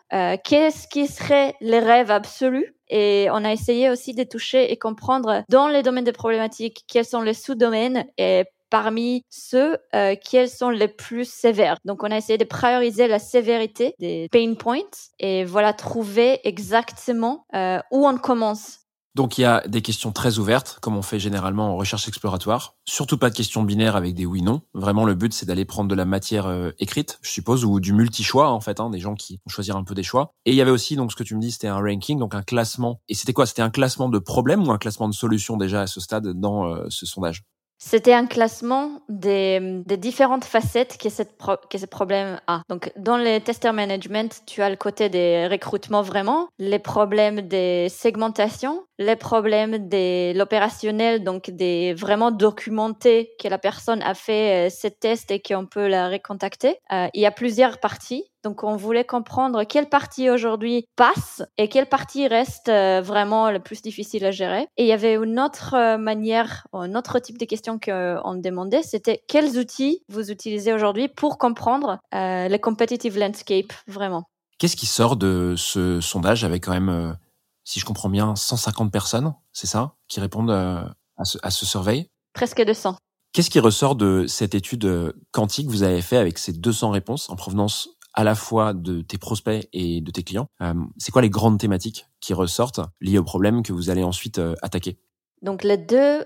qu'est-ce 0.44 0.88
qui 0.88 1.08
serait 1.08 1.56
les 1.62 1.80
rêves 1.80 2.12
absolus? 2.12 2.76
Et 2.90 3.28
on 3.32 3.44
a 3.44 3.52
essayé 3.52 3.90
aussi 3.90 4.14
de 4.14 4.24
toucher 4.24 4.72
et 4.72 4.78
comprendre 4.78 5.44
dans 5.50 5.68
les 5.68 5.82
domaines 5.82 6.04
de 6.04 6.12
problématiques 6.12 6.84
quels 6.88 7.06
sont 7.06 7.22
les 7.22 7.34
sous-domaines 7.34 8.06
et 8.18 8.44
parmi 8.70 9.24
ceux 9.30 9.78
euh, 9.96 10.16
quels 10.22 10.50
sont 10.50 10.70
les 10.70 10.88
plus 10.88 11.30
sévères. 11.30 11.78
Donc 11.86 12.04
on 12.04 12.12
a 12.12 12.18
essayé 12.18 12.38
de 12.38 12.44
prioriser 12.44 13.08
la 13.08 13.20
sévérité 13.20 13.94
des 14.00 14.28
pain 14.32 14.54
points 14.56 14.80
et 15.20 15.46
voilà 15.46 15.74
trouver 15.74 16.40
exactement 16.44 17.46
euh, 17.56 17.80
où 17.92 18.08
on 18.08 18.18
commence 18.18 18.80
donc 19.16 19.38
il 19.38 19.42
y 19.42 19.46
a 19.46 19.64
des 19.68 19.82
questions 19.82 20.12
très 20.12 20.38
ouvertes, 20.38 20.78
comme 20.82 20.98
on 20.98 21.02
fait 21.02 21.20
généralement 21.20 21.72
en 21.72 21.78
recherche 21.78 22.08
exploratoire. 22.08 22.76
Surtout 22.86 23.18
pas 23.18 23.30
de 23.30 23.36
questions 23.36 23.64
binaires 23.64 23.96
avec 23.96 24.14
des 24.14 24.26
oui/non. 24.26 24.62
Vraiment, 24.74 25.06
le 25.06 25.16
but 25.16 25.34
c'est 25.34 25.46
d'aller 25.46 25.66
prendre 25.66 25.90
de 25.90 25.96
la 25.96 26.06
matière 26.06 26.48
euh, 26.48 26.72
écrite, 26.80 27.18
je 27.22 27.32
suppose, 27.32 27.64
ou 27.66 27.80
du 27.80 27.94
multi-choix 27.94 28.52
en 28.52 28.60
fait, 28.60 28.80
hein, 28.80 28.90
des 28.90 29.00
gens 29.00 29.16
qui 29.16 29.38
vont 29.38 29.50
choisir 29.50 29.78
un 29.78 29.84
peu 29.84 29.96
des 29.96 30.04
choix. 30.04 30.32
Et 30.46 30.52
il 30.52 30.56
y 30.56 30.62
avait 30.62 30.72
aussi 30.72 30.96
donc 30.96 31.12
ce 31.12 31.16
que 31.16 31.24
tu 31.24 31.36
me 31.36 31.42
dis, 31.42 31.52
c'était 31.52 31.68
un 31.68 31.80
ranking, 31.80 32.20
donc 32.20 32.36
un 32.36 32.44
classement. 32.44 33.00
Et 33.08 33.16
c'était 33.16 33.34
quoi? 33.34 33.46
C'était 33.46 33.62
un 33.62 33.70
classement 33.70 34.10
de 34.10 34.20
problèmes 34.20 34.68
ou 34.68 34.72
un 34.72 34.78
classement 34.78 35.08
de 35.08 35.14
solutions 35.14 35.58
déjà 35.58 35.82
à 35.82 35.88
ce 35.88 36.02
stade 36.02 36.28
dans 36.28 36.66
euh, 36.66 36.86
ce 36.90 37.06
sondage? 37.06 37.44
C'était 37.78 38.14
un 38.14 38.26
classement 38.26 39.02
des, 39.10 39.84
différentes 39.98 40.46
facettes 40.46 40.98
que, 40.98 41.10
cette 41.10 41.38
que 41.70 41.78
ce 41.78 41.86
problème 41.86 42.40
a. 42.48 42.62
Donc, 42.70 42.92
dans 42.96 43.18
le 43.18 43.40
tester 43.40 43.72
management, 43.74 44.44
tu 44.46 44.62
as 44.62 44.70
le 44.70 44.78
côté 44.78 45.10
des 45.10 45.48
recrutements 45.48 46.02
vraiment, 46.02 46.48
les 46.58 46.80
problèmes 46.80 47.42
des 47.42 47.90
segmentations, 47.90 48.84
les 48.98 49.16
problèmes 49.16 49.90
de 49.90 50.38
l'opérationnel, 50.38 51.24
donc 51.24 51.50
des 51.50 51.94
vraiment 51.94 52.32
documentés 52.32 53.32
que 53.42 53.48
la 53.48 53.58
personne 53.58 54.02
a 54.02 54.14
fait 54.14 54.68
euh, 54.68 54.70
ce 54.70 54.88
test 54.88 55.32
et 55.32 55.42
qu'on 55.42 55.66
peut 55.66 55.88
la 55.88 56.10
recontacter. 56.10 56.78
Euh, 56.92 57.08
il 57.14 57.22
y 57.22 57.26
a 57.26 57.32
plusieurs 57.32 57.80
parties. 57.80 58.24
Donc, 58.44 58.64
on 58.64 58.76
voulait 58.76 59.04
comprendre 59.04 59.64
quelle 59.64 59.90
partie 59.90 60.30
aujourd'hui 60.30 60.86
passe 60.96 61.42
et 61.58 61.68
quelle 61.68 61.88
partie 61.88 62.28
reste 62.28 62.70
euh, 62.70 63.02
vraiment 63.02 63.50
le 63.50 63.60
plus 63.60 63.82
difficile 63.82 64.24
à 64.26 64.32
gérer. 64.32 64.68
Et 64.78 64.84
il 64.84 64.88
y 64.88 64.92
avait 64.92 65.16
une 65.16 65.40
autre 65.40 65.98
manière, 65.98 66.68
un 66.72 66.94
autre 66.94 67.20
type 67.20 67.40
de 67.40 67.46
questions 67.46 67.80
qu'on 67.80 68.36
demandait, 68.36 68.84
c'était 68.84 69.24
quels 69.28 69.58
outils 69.58 70.04
vous 70.10 70.32
utilisez 70.32 70.74
aujourd'hui 70.74 71.08
pour 71.08 71.38
comprendre 71.38 71.98
le 72.12 72.58
competitive 72.58 73.18
landscape 73.18 73.74
vraiment. 73.88 74.26
Qu'est-ce 74.60 74.76
qui 74.76 74.86
sort 74.86 75.16
de 75.16 75.56
ce 75.58 76.00
sondage 76.00 76.44
avec 76.44 76.66
quand 76.66 76.74
même 76.74 77.18
si 77.66 77.80
je 77.80 77.86
comprends 77.86 78.10
bien, 78.10 78.36
150 78.36 78.92
personnes, 78.92 79.34
c'est 79.52 79.68
ça, 79.68 79.96
qui 80.08 80.22
répondent 80.22 80.52
euh, 80.52 80.86
à 81.18 81.26
ce, 81.26 81.38
à 81.44 81.50
ce 81.50 81.66
survey 81.66 82.10
Presque 82.34 82.64
200. 82.64 82.96
Qu'est-ce 83.34 83.50
qui 83.50 83.60
ressort 83.60 83.96
de 83.96 84.28
cette 84.28 84.56
étude 84.56 84.86
euh, 84.86 85.12
quantique 85.32 85.68
que 85.68 85.72
vous 85.72 85.84
avez 85.84 86.02
fait 86.02 86.18
avec 86.18 86.38
ces 86.38 86.54
200 86.54 86.92
réponses 86.92 87.30
en 87.30 87.36
provenance 87.36 87.90
à 88.14 88.24
la 88.24 88.36
fois 88.36 88.74
de 88.74 89.02
tes 89.02 89.18
prospects 89.18 89.68
et 89.74 90.00
de 90.00 90.12
tes 90.12 90.24
clients? 90.24 90.48
Euh, 90.62 90.74
C'est 90.98 91.12
quoi 91.12 91.22
les 91.22 91.30
grandes 91.30 91.60
thématiques 91.60 92.06
qui 92.22 92.34
ressortent 92.34 92.82
liées 93.02 93.18
au 93.18 93.24
problème 93.24 93.64
que 93.64 93.74
vous 93.74 93.90
allez 93.90 94.04
ensuite 94.04 94.40
attaquer? 94.62 95.00
Donc 95.42 95.64
les 95.64 95.78
deux 95.78 96.24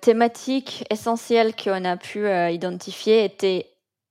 thématiques 0.00 0.84
essentielles 0.90 1.56
qu'on 1.56 1.84
a 1.84 1.96
pu 1.96 2.28
identifier 2.28 3.24
étaient 3.24 3.66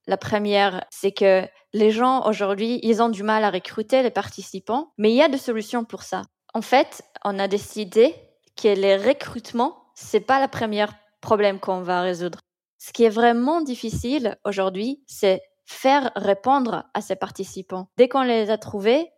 la 0.06 0.16
première, 0.16 0.84
c'est 0.90 1.12
que 1.12 1.48
les 1.72 1.90
gens 1.90 2.26
aujourd'hui, 2.26 2.78
ils 2.82 3.02
ont 3.02 3.08
du 3.08 3.22
mal 3.22 3.42
à 3.44 3.50
recruter 3.50 4.02
les 4.02 4.10
participants, 4.10 4.92
mais 4.98 5.12
il 5.12 5.16
y 5.16 5.22
a 5.22 5.28
des 5.28 5.38
solutions 5.38 5.84
pour 5.84 6.02
ça. 6.02 6.22
En 6.54 6.62
fait, 6.62 7.02
on 7.24 7.38
a 7.38 7.48
décidé 7.48 8.14
que 8.56 8.68
les 8.68 8.96
recrutements, 8.96 9.76
c'est 9.94 10.20
pas 10.20 10.40
le 10.40 10.48
premier 10.48 10.86
problème 11.20 11.60
qu'on 11.60 11.82
va 11.82 12.00
résoudre. 12.00 12.40
Ce 12.78 12.92
qui 12.92 13.04
est 13.04 13.10
vraiment 13.10 13.60
difficile 13.60 14.36
aujourd'hui, 14.44 15.02
c'est 15.06 15.42
faire 15.66 16.10
répondre 16.16 16.84
à 16.94 17.00
ces 17.00 17.16
participants. 17.16 17.88
Dès 17.96 18.08
qu'on 18.08 18.22
les 18.22 18.50
a 18.50 18.56
trouvés, 18.56 19.10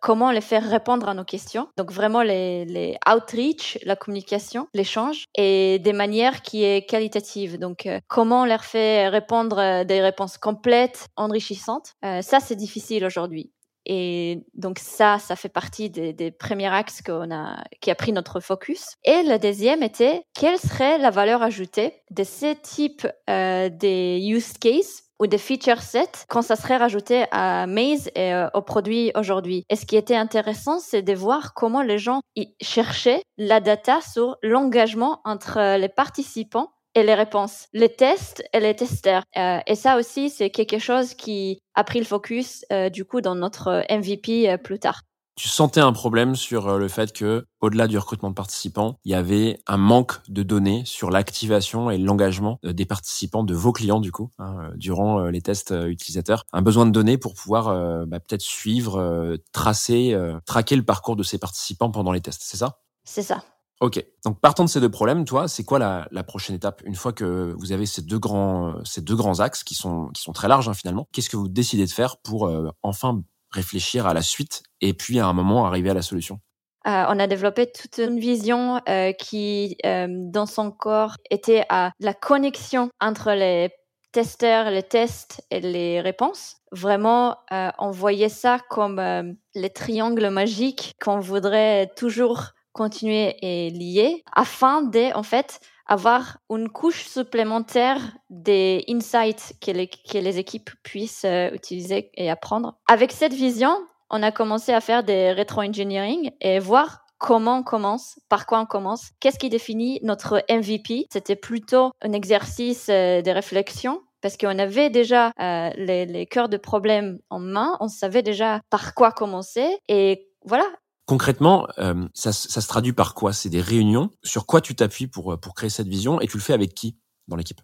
comment 0.00 0.30
les 0.30 0.40
faire 0.40 0.68
répondre 0.68 1.08
à 1.08 1.14
nos 1.14 1.24
questions? 1.24 1.68
Donc 1.76 1.90
vraiment 1.92 2.22
les, 2.22 2.96
outreach, 3.12 3.78
la 3.84 3.96
communication, 3.96 4.68
l'échange 4.72 5.26
et 5.34 5.78
des 5.80 5.92
manières 5.92 6.42
qui 6.42 6.64
est 6.64 6.88
qualitative. 6.88 7.58
Donc 7.58 7.86
euh, 7.86 8.00
comment 8.08 8.46
leur 8.46 8.64
fait 8.64 9.08
répondre 9.08 9.58
euh, 9.58 9.84
des 9.84 10.00
réponses 10.00 10.38
complètes, 10.38 11.08
enrichissantes. 11.16 11.94
Euh, 12.04 12.22
ça 12.22 12.40
c'est 12.40 12.56
difficile 12.56 13.04
aujourd'hui. 13.04 13.52
Et 13.92 14.44
donc 14.54 14.78
ça, 14.78 15.18
ça 15.18 15.34
fait 15.34 15.48
partie 15.48 15.90
des, 15.90 16.30
premiers 16.30 16.68
axes 16.68 17.02
qu'on 17.02 17.34
a, 17.34 17.64
qui 17.80 17.90
a 17.90 17.96
pris 17.96 18.12
notre 18.12 18.38
focus. 18.38 18.94
Et 19.02 19.24
le 19.24 19.36
deuxième 19.36 19.82
était 19.82 20.22
quelle 20.32 20.58
serait 20.58 20.96
la 20.98 21.10
valeur 21.10 21.42
ajoutée 21.42 21.94
de 22.12 22.22
ces 22.22 22.54
types 22.54 23.08
euh, 23.28 23.68
des 23.68 24.20
use 24.22 24.52
cases 24.58 25.02
ou 25.18 25.26
des 25.26 25.38
feature 25.38 25.82
sets 25.82 26.24
quand 26.28 26.40
ça 26.40 26.54
serait 26.54 26.76
rajouté 26.76 27.24
à 27.32 27.66
Maze 27.66 28.10
et 28.14 28.32
euh, 28.32 28.46
aux 28.54 28.62
produits 28.62 29.10
aujourd'hui? 29.16 29.64
Et 29.68 29.74
ce 29.74 29.86
qui 29.86 29.96
était 29.96 30.14
intéressant, 30.14 30.78
c'est 30.78 31.02
de 31.02 31.12
voir 31.12 31.52
comment 31.54 31.82
les 31.82 31.98
gens 31.98 32.20
cherchaient 32.60 33.24
la 33.38 33.58
data 33.58 33.98
sur 34.02 34.36
l'engagement 34.40 35.20
entre 35.24 35.76
les 35.78 35.88
participants 35.88 36.70
et 36.94 37.02
les 37.02 37.14
réponses, 37.14 37.68
les 37.72 37.88
tests 37.88 38.42
et 38.52 38.60
les 38.60 38.74
testeurs. 38.74 39.22
Euh, 39.36 39.58
et 39.66 39.74
ça 39.74 39.96
aussi, 39.96 40.30
c'est 40.30 40.50
quelque 40.50 40.78
chose 40.78 41.14
qui 41.14 41.60
a 41.74 41.84
pris 41.84 41.98
le 41.98 42.04
focus 42.04 42.64
euh, 42.72 42.88
du 42.90 43.04
coup 43.04 43.20
dans 43.20 43.34
notre 43.34 43.84
MVP 43.90 44.50
euh, 44.50 44.56
plus 44.56 44.78
tard. 44.78 45.02
Tu 45.36 45.48
sentais 45.48 45.80
un 45.80 45.92
problème 45.94 46.34
sur 46.34 46.76
le 46.76 46.88
fait 46.88 47.14
que, 47.14 47.46
au-delà 47.62 47.86
du 47.86 47.96
recrutement 47.96 48.28
de 48.28 48.34
participants, 48.34 48.98
il 49.06 49.12
y 49.12 49.14
avait 49.14 49.58
un 49.66 49.78
manque 49.78 50.16
de 50.28 50.42
données 50.42 50.82
sur 50.84 51.08
l'activation 51.08 51.90
et 51.90 51.96
l'engagement 51.96 52.58
des 52.62 52.84
participants, 52.84 53.42
de 53.42 53.54
vos 53.54 53.72
clients 53.72 54.00
du 54.00 54.12
coup, 54.12 54.28
hein, 54.38 54.70
durant 54.74 55.24
les 55.24 55.40
tests 55.40 55.72
utilisateurs. 55.86 56.44
Un 56.52 56.60
besoin 56.60 56.84
de 56.84 56.90
données 56.90 57.16
pour 57.16 57.32
pouvoir 57.32 58.06
bah, 58.06 58.20
peut-être 58.20 58.42
suivre, 58.42 59.38
tracer, 59.52 60.14
traquer 60.44 60.76
le 60.76 60.82
parcours 60.82 61.16
de 61.16 61.22
ces 61.22 61.38
participants 61.38 61.90
pendant 61.90 62.12
les 62.12 62.20
tests. 62.20 62.42
C'est 62.44 62.58
ça? 62.58 62.80
C'est 63.04 63.22
ça. 63.22 63.42
Ok. 63.80 64.04
Donc 64.26 64.38
partant 64.40 64.64
de 64.64 64.68
ces 64.68 64.78
deux 64.78 64.90
problèmes, 64.90 65.24
toi, 65.24 65.48
c'est 65.48 65.64
quoi 65.64 65.78
la, 65.78 66.06
la, 66.10 66.22
prochaine 66.22 66.54
étape 66.54 66.82
une 66.84 66.94
fois 66.94 67.14
que 67.14 67.54
vous 67.58 67.72
avez 67.72 67.86
ces 67.86 68.02
deux 68.02 68.18
grands 68.18 68.74
ces 68.84 69.00
deux 69.00 69.16
grands 69.16 69.40
axes 69.40 69.64
qui 69.64 69.74
sont 69.74 70.08
qui 70.08 70.20
sont 70.20 70.32
très 70.32 70.48
larges 70.48 70.68
hein, 70.68 70.74
finalement? 70.74 71.08
Qu'est-ce 71.12 71.30
que 71.30 71.38
vous 71.38 71.48
décidez 71.48 71.86
de 71.86 71.90
faire 71.90 72.18
pour 72.18 72.46
euh, 72.46 72.68
enfin 72.82 73.22
réfléchir 73.50 74.06
à 74.06 74.12
la 74.12 74.20
suite 74.20 74.62
et 74.82 74.92
puis 74.92 75.18
à 75.18 75.26
un 75.26 75.32
moment 75.32 75.66
arriver 75.66 75.88
à 75.88 75.94
la 75.94 76.02
solution? 76.02 76.40
Euh, 76.86 77.04
on 77.08 77.18
a 77.18 77.26
développé 77.26 77.72
toute 77.72 77.98
une 77.98 78.20
vision 78.20 78.80
euh, 78.88 79.12
qui, 79.12 79.76
dans 79.84 80.46
son 80.46 80.70
corps, 80.70 81.16
était 81.30 81.64
à 81.70 81.92
la 82.00 82.14
connexion 82.14 82.90
entre 83.00 83.32
les 83.32 83.70
testeurs, 84.12 84.70
les 84.70 84.82
tests 84.82 85.42
et 85.50 85.60
les 85.60 86.00
réponses. 86.00 86.56
Vraiment, 86.72 87.36
on 87.50 87.90
voyait 87.90 88.30
ça 88.30 88.58
comme 88.70 89.36
les 89.54 89.70
triangles 89.70 90.30
magiques 90.30 90.94
qu'on 91.02 91.20
voudrait 91.20 91.90
toujours 91.96 92.52
continuer 92.72 93.36
et 93.42 93.70
lier 93.70 94.22
afin 94.32 94.82
de, 94.82 95.14
en 95.16 95.22
fait, 95.22 95.60
avoir 95.86 96.38
une 96.50 96.68
couche 96.68 97.04
supplémentaire 97.04 98.00
des 98.30 98.84
insights 98.88 99.54
que 99.60 99.72
les, 99.72 99.88
que 99.88 100.18
les 100.18 100.38
équipes 100.38 100.70
puissent 100.82 101.24
euh, 101.24 101.50
utiliser 101.52 102.10
et 102.14 102.30
apprendre. 102.30 102.76
Avec 102.88 103.10
cette 103.10 103.34
vision, 103.34 103.76
on 104.08 104.22
a 104.22 104.30
commencé 104.30 104.72
à 104.72 104.80
faire 104.80 105.02
des 105.02 105.32
rétro-engineering 105.32 106.30
et 106.40 106.60
voir 106.60 107.04
comment 107.18 107.58
on 107.58 107.62
commence, 107.62 108.18
par 108.28 108.46
quoi 108.46 108.60
on 108.60 108.66
commence, 108.66 109.10
qu'est-ce 109.20 109.38
qui 109.38 109.50
définit 109.50 109.98
notre 110.02 110.42
MVP. 110.48 111.06
C'était 111.12 111.36
plutôt 111.36 111.90
un 112.02 112.12
exercice 112.12 112.86
euh, 112.88 113.20
de 113.20 113.30
réflexion 113.30 114.00
parce 114.20 114.36
qu'on 114.36 114.58
avait 114.58 114.90
déjà 114.90 115.32
euh, 115.40 115.70
les, 115.76 116.06
les 116.06 116.26
cœurs 116.26 116.48
de 116.48 116.56
problème 116.56 117.18
en 117.30 117.40
main, 117.40 117.76
on 117.80 117.88
savait 117.88 118.22
déjà 118.22 118.60
par 118.70 118.94
quoi 118.94 119.12
commencer 119.12 119.78
et 119.88 120.28
voilà, 120.44 120.64
Concrètement, 121.10 121.66
euh, 121.80 122.06
ça, 122.14 122.32
se 122.32 122.68
traduit 122.68 122.92
par 122.92 123.14
quoi? 123.14 123.32
C'est 123.32 123.48
des 123.48 123.60
réunions. 123.60 124.12
Sur 124.22 124.46
quoi 124.46 124.60
tu 124.60 124.76
t'appuies 124.76 125.08
pour, 125.08 125.40
pour 125.40 125.54
créer 125.54 125.68
cette 125.68 125.88
vision? 125.88 126.20
Et 126.20 126.28
tu 126.28 126.36
le 126.36 126.40
fais 126.40 126.52
avec 126.52 126.72
qui? 126.72 127.00
Dans 127.26 127.34
l'équipe? 127.34 127.60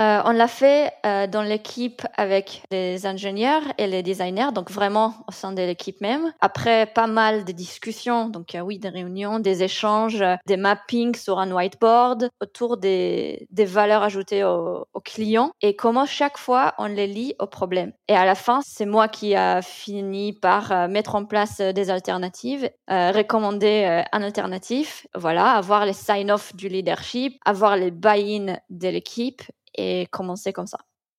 Euh, 0.00 0.20
on 0.26 0.32
l'a 0.32 0.48
fait 0.48 0.92
euh, 1.06 1.26
dans 1.26 1.42
l'équipe 1.42 2.02
avec 2.16 2.62
les 2.70 3.06
ingénieurs 3.06 3.62
et 3.78 3.86
les 3.86 4.02
designers, 4.02 4.52
donc 4.52 4.70
vraiment 4.70 5.14
au 5.26 5.32
sein 5.32 5.52
de 5.52 5.62
l'équipe 5.62 6.00
même. 6.02 6.32
Après 6.40 6.86
pas 6.86 7.06
mal 7.06 7.44
de 7.44 7.52
discussions, 7.52 8.28
donc 8.28 8.54
euh, 8.54 8.60
oui, 8.60 8.78
des 8.78 8.90
réunions, 8.90 9.38
des 9.38 9.62
échanges, 9.62 10.22
des 10.46 10.58
mappings 10.58 11.16
sur 11.16 11.38
un 11.38 11.50
whiteboard 11.50 12.28
autour 12.42 12.76
des, 12.76 13.46
des 13.50 13.64
valeurs 13.64 14.02
ajoutées 14.02 14.44
aux, 14.44 14.86
aux, 14.92 15.00
clients 15.00 15.52
et 15.62 15.76
comment 15.76 16.04
chaque 16.04 16.36
fois 16.36 16.74
on 16.78 16.86
les 16.86 17.06
lie 17.06 17.34
au 17.38 17.46
problème. 17.46 17.92
Et 18.08 18.14
à 18.14 18.26
la 18.26 18.34
fin, 18.34 18.60
c'est 18.62 18.86
moi 18.86 19.08
qui 19.08 19.34
a 19.34 19.62
fini 19.62 20.34
par 20.34 20.72
euh, 20.72 20.88
mettre 20.88 21.14
en 21.14 21.24
place 21.24 21.60
des 21.60 21.88
alternatives, 21.88 22.68
euh, 22.90 23.12
recommander 23.12 24.02
un 24.12 24.22
alternatif, 24.22 25.06
voilà, 25.14 25.52
avoir 25.52 25.86
les 25.86 25.94
sign-off 25.94 26.54
du 26.54 26.68
leadership, 26.68 27.38
avoir 27.46 27.76
les 27.76 27.90
buy-in 27.90 28.58
de 28.68 28.88
l'équipe 28.88 29.42
et 29.76 30.06
commencer 30.10 30.52
comme 30.52 30.66
ça. 30.66 30.78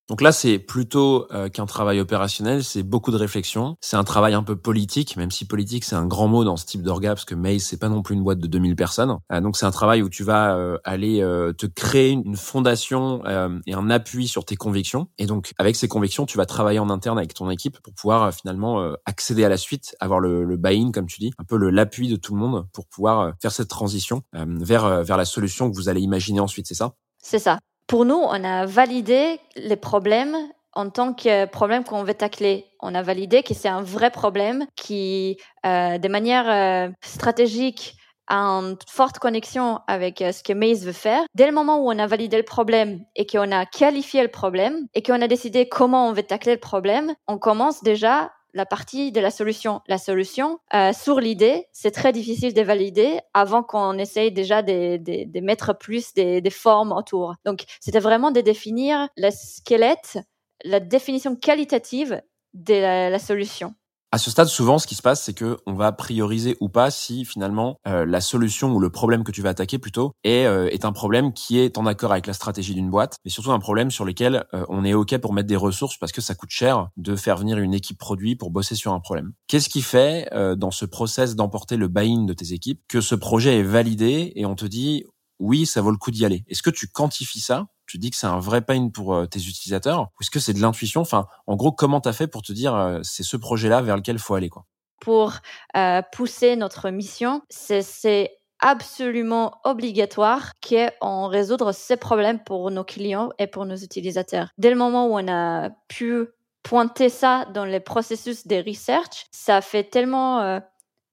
Donc 0.10 0.22
là, 0.22 0.32
c'est 0.32 0.58
plutôt 0.58 1.28
euh, 1.34 1.50
qu'un 1.50 1.66
travail 1.66 2.00
opérationnel, 2.00 2.64
c'est 2.64 2.84
beaucoup 2.84 3.12
de 3.12 3.18
réflexion. 3.18 3.76
C'est 3.82 3.98
un 3.98 4.06
travail 4.06 4.34
un 4.36 4.44
peu 4.44 4.56
politique, 4.56 5.18
même 5.18 5.32
si 5.32 5.46
politique 5.46 5.84
c'est 5.84 5.96
un 5.96 6.06
grand 6.06 6.30
mot 6.30 6.46
dans 6.46 6.56
ce 6.56 6.66
type 6.66 6.82
d'orga, 6.82 7.10
parce 7.10 7.26
que 7.26 7.36
Maze 7.36 7.64
c'est 7.64 7.78
pas 7.78 7.90
non 7.90 8.02
plus 8.02 8.16
une 8.16 8.24
boîte 8.24 8.40
de 8.40 8.48
2000 8.48 8.78
personnes. 8.78 9.18
Euh, 9.34 9.42
donc 9.42 9.58
c'est 9.58 9.66
un 9.66 9.72
travail 9.72 10.02
où 10.02 10.10
tu 10.10 10.24
vas 10.24 10.56
euh, 10.56 10.78
aller 10.86 11.20
te 11.58 11.66
créer 11.66 12.12
une 12.12 12.38
fondation 12.38 13.24
et 13.66 13.74
un 13.74 13.90
appui 13.90 14.28
sur 14.28 14.46
tes 14.46 14.56
convictions. 14.56 15.08
Et 15.18 15.26
donc 15.26 15.54
avec 15.58 15.76
ces 15.76 15.88
convictions, 15.88 16.26
tu 16.26 16.38
vas 16.38 16.46
travailler 16.46 16.80
en 16.80 16.90
interne 16.90 17.18
avec 17.18 17.34
ton 17.34 17.50
équipe 17.50 17.80
pour 17.82 17.94
pouvoir 17.94 18.34
finalement 18.34 18.94
accéder 19.06 19.44
à 19.44 19.50
la 19.50 19.58
suite, 19.58 19.96
avoir 20.00 20.20
le, 20.20 20.44
le 20.44 20.58
buy-in 20.58 20.92
comme 20.92 21.08
tu 21.08 21.20
dis, 21.20 21.32
un 21.38 21.44
peu 21.44 21.58
l'appui 21.70 22.08
de 22.08 22.16
tout 22.16 22.34
le 22.34 22.40
monde 22.40 22.68
pour 22.72 22.88
pouvoir 22.88 23.34
faire 23.42 23.52
cette 23.52 23.68
transition 23.68 24.22
vers 24.34 25.04
vers 25.04 25.18
la 25.18 25.26
solution 25.26 25.70
que 25.70 25.76
vous 25.76 25.90
allez 25.90 26.02
imaginer 26.02 26.40
ensuite. 26.40 26.68
C'est 26.68 26.76
ça? 26.76 26.94
C'est 27.22 27.40
ça. 27.40 27.60
Pour 27.88 28.04
nous, 28.04 28.16
on 28.16 28.44
a 28.44 28.66
validé 28.66 29.40
les 29.56 29.78
problèmes 29.78 30.36
en 30.74 30.90
tant 30.90 31.14
que 31.14 31.46
problème 31.46 31.86
qu'on 31.86 32.04
veut 32.04 32.14
tacler. 32.14 32.66
On 32.82 32.94
a 32.94 33.02
validé 33.02 33.44
que 33.44 33.54
c'est 33.54 33.70
un 33.70 33.82
vrai 33.82 34.12
problème 34.12 34.66
qui, 34.76 35.38
euh, 35.66 35.98
de 35.98 36.08
manière 36.10 36.50
euh, 36.50 36.92
stratégique, 37.02 37.96
a 38.28 38.40
une 38.40 38.76
forte 38.88 39.20
connexion 39.20 39.80
avec 39.88 40.22
euh, 40.22 40.32
ce 40.34 40.44
que 40.44 40.52
Maze 40.52 40.86
veut 40.86 40.92
faire. 40.92 41.24
Dès 41.34 41.48
le 41.48 41.54
moment 41.54 41.80
où 41.80 41.90
on 41.90 41.98
a 41.98 42.08
validé 42.08 42.36
le 42.38 42.44
problème 42.44 43.00
et 43.16 43.26
qu'on 43.26 43.52
a 43.52 43.66
qualifié 43.66 44.22
le 44.22 44.28
problème 44.28 44.88
et 44.94 45.02
qu'on 45.02 45.22
a 45.22 45.28
décidé 45.28 45.70
comment 45.70 46.10
on 46.10 46.14
veut 46.14 46.24
tacler 46.24 46.54
le 46.54 46.60
problème, 46.60 47.14
on 47.28 47.38
commence 47.38 47.84
déjà 47.84 48.32
la 48.58 48.66
partie 48.66 49.12
de 49.12 49.22
la 49.22 49.32
solution. 49.32 49.82
La 49.88 49.98
solution, 49.98 50.60
euh, 50.74 50.92
sur 50.92 51.22
l'idée, 51.22 51.68
c'est 51.72 51.92
très 51.92 52.12
difficile 52.12 52.54
de 52.54 52.62
valider 52.62 53.20
avant 53.34 53.64
qu'on 53.64 53.98
essaye 53.98 54.32
déjà 54.32 54.62
de, 54.64 55.40
mettre 55.42 55.78
plus 55.78 56.14
des, 56.14 56.42
formes 56.50 56.92
autour. 56.92 57.36
Donc, 57.46 57.64
c'était 57.80 58.00
vraiment 58.00 58.32
de 58.32 58.42
définir 58.42 59.08
le 59.16 59.30
squelette, 59.30 60.20
la 60.64 60.80
définition 60.80 61.36
qualitative 61.36 62.22
de 62.54 63.10
la 63.12 63.20
solution. 63.20 63.76
À 64.18 64.20
ce 64.20 64.32
stade, 64.32 64.48
souvent, 64.48 64.80
ce 64.80 64.88
qui 64.88 64.96
se 64.96 65.04
passe, 65.04 65.22
c'est 65.22 65.36
que 65.36 65.60
on 65.68 65.76
va 65.76 65.92
prioriser 65.92 66.58
ou 66.60 66.70
pas 66.70 66.90
si 66.90 67.24
finalement 67.24 67.78
euh, 67.88 68.04
la 68.04 68.20
solution 68.20 68.74
ou 68.74 68.80
le 68.80 68.90
problème 68.90 69.24
que 69.24 69.32
tu 69.32 69.44
vas 69.44 69.50
attaquer 69.50 69.78
plutôt 69.78 70.12
est, 70.24 70.48
euh, 70.48 70.68
est 70.72 70.86
un 70.86 70.92
problème 70.92 71.34
qui 71.34 71.60
est 71.60 71.78
en 71.78 71.86
accord 71.86 72.12
avec 72.12 72.26
la 72.26 72.34
stratégie 72.34 72.74
d'une 72.74 72.90
boîte, 72.90 73.18
mais 73.24 73.30
surtout 73.30 73.52
un 73.52 73.60
problème 73.60 73.92
sur 73.92 74.06
lequel 74.06 74.46
euh, 74.56 74.66
on 74.70 74.84
est 74.84 74.96
ok 74.96 75.20
pour 75.20 75.34
mettre 75.34 75.48
des 75.48 75.56
ressources 75.56 76.00
parce 76.00 76.12
que 76.12 76.22
ça 76.22 76.34
coûte 76.34 76.50
cher 76.50 76.88
de 76.98 77.16
faire 77.16 77.38
venir 77.38 77.60
une 77.60 77.76
équipe 77.76 78.00
produit 78.00 78.36
pour 78.36 78.50
bosser 78.50 78.74
sur 78.74 78.92
un 78.92 79.00
problème. 79.00 79.34
Qu'est-ce 79.46 79.70
qui 79.70 79.84
fait 79.84 80.28
dans 80.58 80.72
ce 80.72 80.86
process 80.86 81.36
d'emporter 81.36 81.78
le 81.78 81.88
buy-in 81.88 82.24
de 82.24 82.34
tes 82.34 82.54
équipes 82.54 82.82
que 82.88 83.02
ce 83.02 83.14
projet 83.14 83.60
est 83.60 83.64
validé 83.64 84.32
et 84.36 84.48
on 84.48 84.56
te 84.56 84.66
dit 84.66 85.04
oui, 85.38 85.68
ça 85.68 85.82
vaut 85.82 85.92
le 85.92 85.98
coup 85.98 86.10
d'y 86.10 86.26
aller? 86.26 86.44
Est-ce 86.48 86.64
que 86.64 86.72
tu 86.72 86.88
quantifies 86.88 87.40
ça 87.40 87.68
tu 87.88 87.98
dis 87.98 88.12
que 88.12 88.18
c'est 88.18 88.28
un 88.28 88.40
vrai 88.40 88.62
pain 88.62 88.90
pour 88.90 89.16
euh, 89.16 89.26
tes 89.26 89.40
utilisateurs 89.40 90.02
ou 90.02 90.22
est-ce 90.22 90.30
que 90.30 90.40
c'est 90.40 90.54
de 90.54 90.62
l'intuition? 90.62 91.02
Enfin, 91.02 91.28
en 91.48 91.56
gros, 91.56 91.72
comment 91.72 92.02
tu 92.02 92.10
as 92.10 92.14
fait 92.14 92.28
pour 92.28 92.42
te 92.42 92.52
dire 92.52 92.76
euh, 92.76 93.00
c'est 93.04 93.24
ce 93.24 93.38
projet-là 93.38 93.82
vers 93.82 93.96
lequel 93.96 94.18
il 94.18 94.22
faut 94.22 94.36
aller 94.36 94.50
quoi? 94.50 94.66
Pour 95.00 95.34
euh, 95.76 96.02
pousser 96.12 96.56
notre 96.56 96.90
mission, 96.90 97.42
c'est 97.50 98.32
absolument 98.60 99.60
obligatoire 99.64 100.52
qu'on 100.68 101.28
résoudre 101.28 101.72
ces 101.72 101.98
problèmes 101.98 102.44
pour 102.44 102.72
nos 102.72 102.84
clients 102.84 103.30
et 103.38 103.48
pour 103.48 103.66
nos 103.66 103.76
utilisateurs. 103.76 104.50
Dès 104.58 104.72
le 104.72 104.76
moment 104.76 105.08
où 105.08 105.20
on 105.20 105.28
a 105.28 105.70
pu 105.88 106.26
pointer 106.64 107.10
ça 107.10 107.46
dans 107.54 107.66
les 107.66 107.80
processus 107.80 108.48
des 108.48 108.62
research, 108.62 109.28
ça 109.32 109.62
fait 109.62 109.84
tellement 109.84 110.60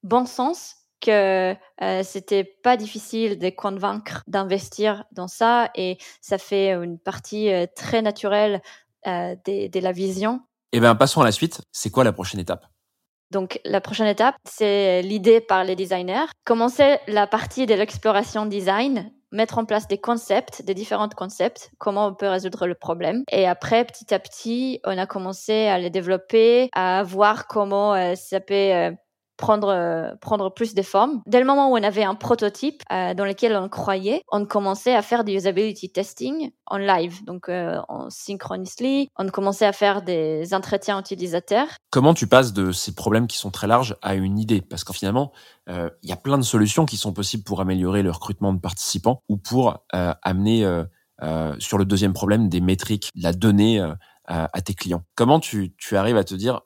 bon 0.03 0.25
sens 0.25 0.77
que 1.05 1.55
euh, 1.83 2.03
c'était 2.03 2.45
pas 2.45 2.77
difficile 2.77 3.39
de 3.39 3.51
convaincre 3.51 4.23
d'investir 4.27 5.05
dans 5.13 5.29
ça 5.29 5.71
et 5.75 5.99
ça 6.21 6.39
fait 6.39 6.71
une 6.73 6.99
partie 6.99 7.53
euh, 7.53 7.67
très 7.77 8.01
naturelle 8.01 8.63
euh, 9.07 9.37
de, 9.47 9.81
la 9.81 9.93
vision. 9.93 10.41
Eh 10.73 10.81
bien, 10.81 10.95
passons 10.95 11.21
à 11.21 11.25
la 11.25 11.33
suite. 11.33 11.61
C'est 11.73 11.91
quoi 11.91 12.05
la 12.05 12.13
prochaine 12.13 12.41
étape? 12.41 12.67
Donc, 13.31 13.61
la 13.65 13.81
prochaine 13.81 14.07
étape, 14.07 14.37
c'est 14.45 15.03
l'idée 15.03 15.41
par 15.41 15.65
les 15.65 15.77
designers. 15.77 16.27
Commencer 16.45 16.99
la 17.07 17.27
partie 17.27 17.67
de 17.67 17.75
l'exploration 17.75 18.47
design, 18.47 19.11
mettre 19.33 19.59
en 19.59 19.65
place 19.65 19.89
des 19.89 19.99
concepts, 19.99 20.63
des 20.63 20.75
différents 20.75 21.09
concepts, 21.09 21.71
comment 21.79 22.07
on 22.07 22.15
peut 22.15 22.29
résoudre 22.29 22.67
le 22.67 22.75
problème. 22.75 23.25
Et 23.31 23.47
après, 23.47 23.85
petit 23.85 24.15
à 24.15 24.19
petit, 24.19 24.81
on 24.85 24.97
a 24.97 25.07
commencé 25.07 25.67
à 25.67 25.79
les 25.79 25.91
développer, 25.91 26.71
à 26.73 27.03
voir 27.03 27.47
comment 27.47 28.15
ça 28.15 28.41
peut 28.41 28.95
prendre, 29.37 29.69
euh, 29.69 30.15
prendre 30.21 30.53
plus 30.53 30.75
de 30.75 30.83
formes. 30.83 31.23
Dès 31.27 31.41
le 31.41 31.47
moment 31.47 31.71
où 31.71 31.77
on 31.77 31.83
avait 31.83 32.05
un 32.05 32.15
prototype 32.15 32.83
euh, 32.93 33.15
dans 33.15 33.25
lequel 33.25 33.57
on 33.57 33.69
croyait, 33.69 34.23
on 34.31 34.47
commençait 34.47 34.95
à 34.95 35.03
faire 35.03 35.25
du 35.25 35.33
usability 35.33 35.91
testing 35.91 36.51
en 36.67 36.77
live, 36.77 37.25
donc 37.25 37.49
euh, 37.49 37.81
en 37.89 38.09
synchronously. 38.11 39.09
On 39.17 39.29
commençait 39.29 39.67
à 39.67 39.73
faire 39.73 40.03
des 40.03 40.55
entretiens 40.55 40.99
utilisateurs. 40.99 41.69
Comment 41.91 42.15
tu 42.15 42.27
passes 42.27 42.53
de 42.53 42.73
ces 42.73 42.95
problèmes 42.95 43.27
qui 43.27 43.39
sont 43.39 43.51
très 43.51 43.67
larges 43.67 43.97
à 44.03 44.15
une 44.15 44.39
idée? 44.39 44.61
Parce 44.61 44.85
qu'en 44.85 44.93
finalement, 44.93 45.33
il 45.69 46.09
y 46.09 46.13
a 46.13 46.17
plein 46.17 46.37
de 46.37 46.43
solutions 46.43 46.85
qui 46.85 46.97
sont 46.97 47.13
possibles 47.13 47.45
pour 47.45 47.61
améliorer 47.61 48.03
le 48.03 48.11
recrutement 48.11 48.53
de 48.53 48.61
participants 48.61 49.23
ou 49.29 49.37
pour 49.37 49.85
amener 49.93 50.85
sur 51.59 51.79
le 51.79 51.85
deuxième 51.85 52.13
problème 52.13 52.49
des 52.49 52.61
métriques, 52.61 53.11
la 53.15 53.33
donnée 53.33 53.81
à 54.27 54.61
tes 54.63 54.75
clients. 54.75 55.05
Comment 55.15 55.41
tu, 55.41 55.75
tu 55.77 55.97
arrives 55.97 56.17
à 56.17 56.25
te 56.25 56.35
dire 56.35 56.61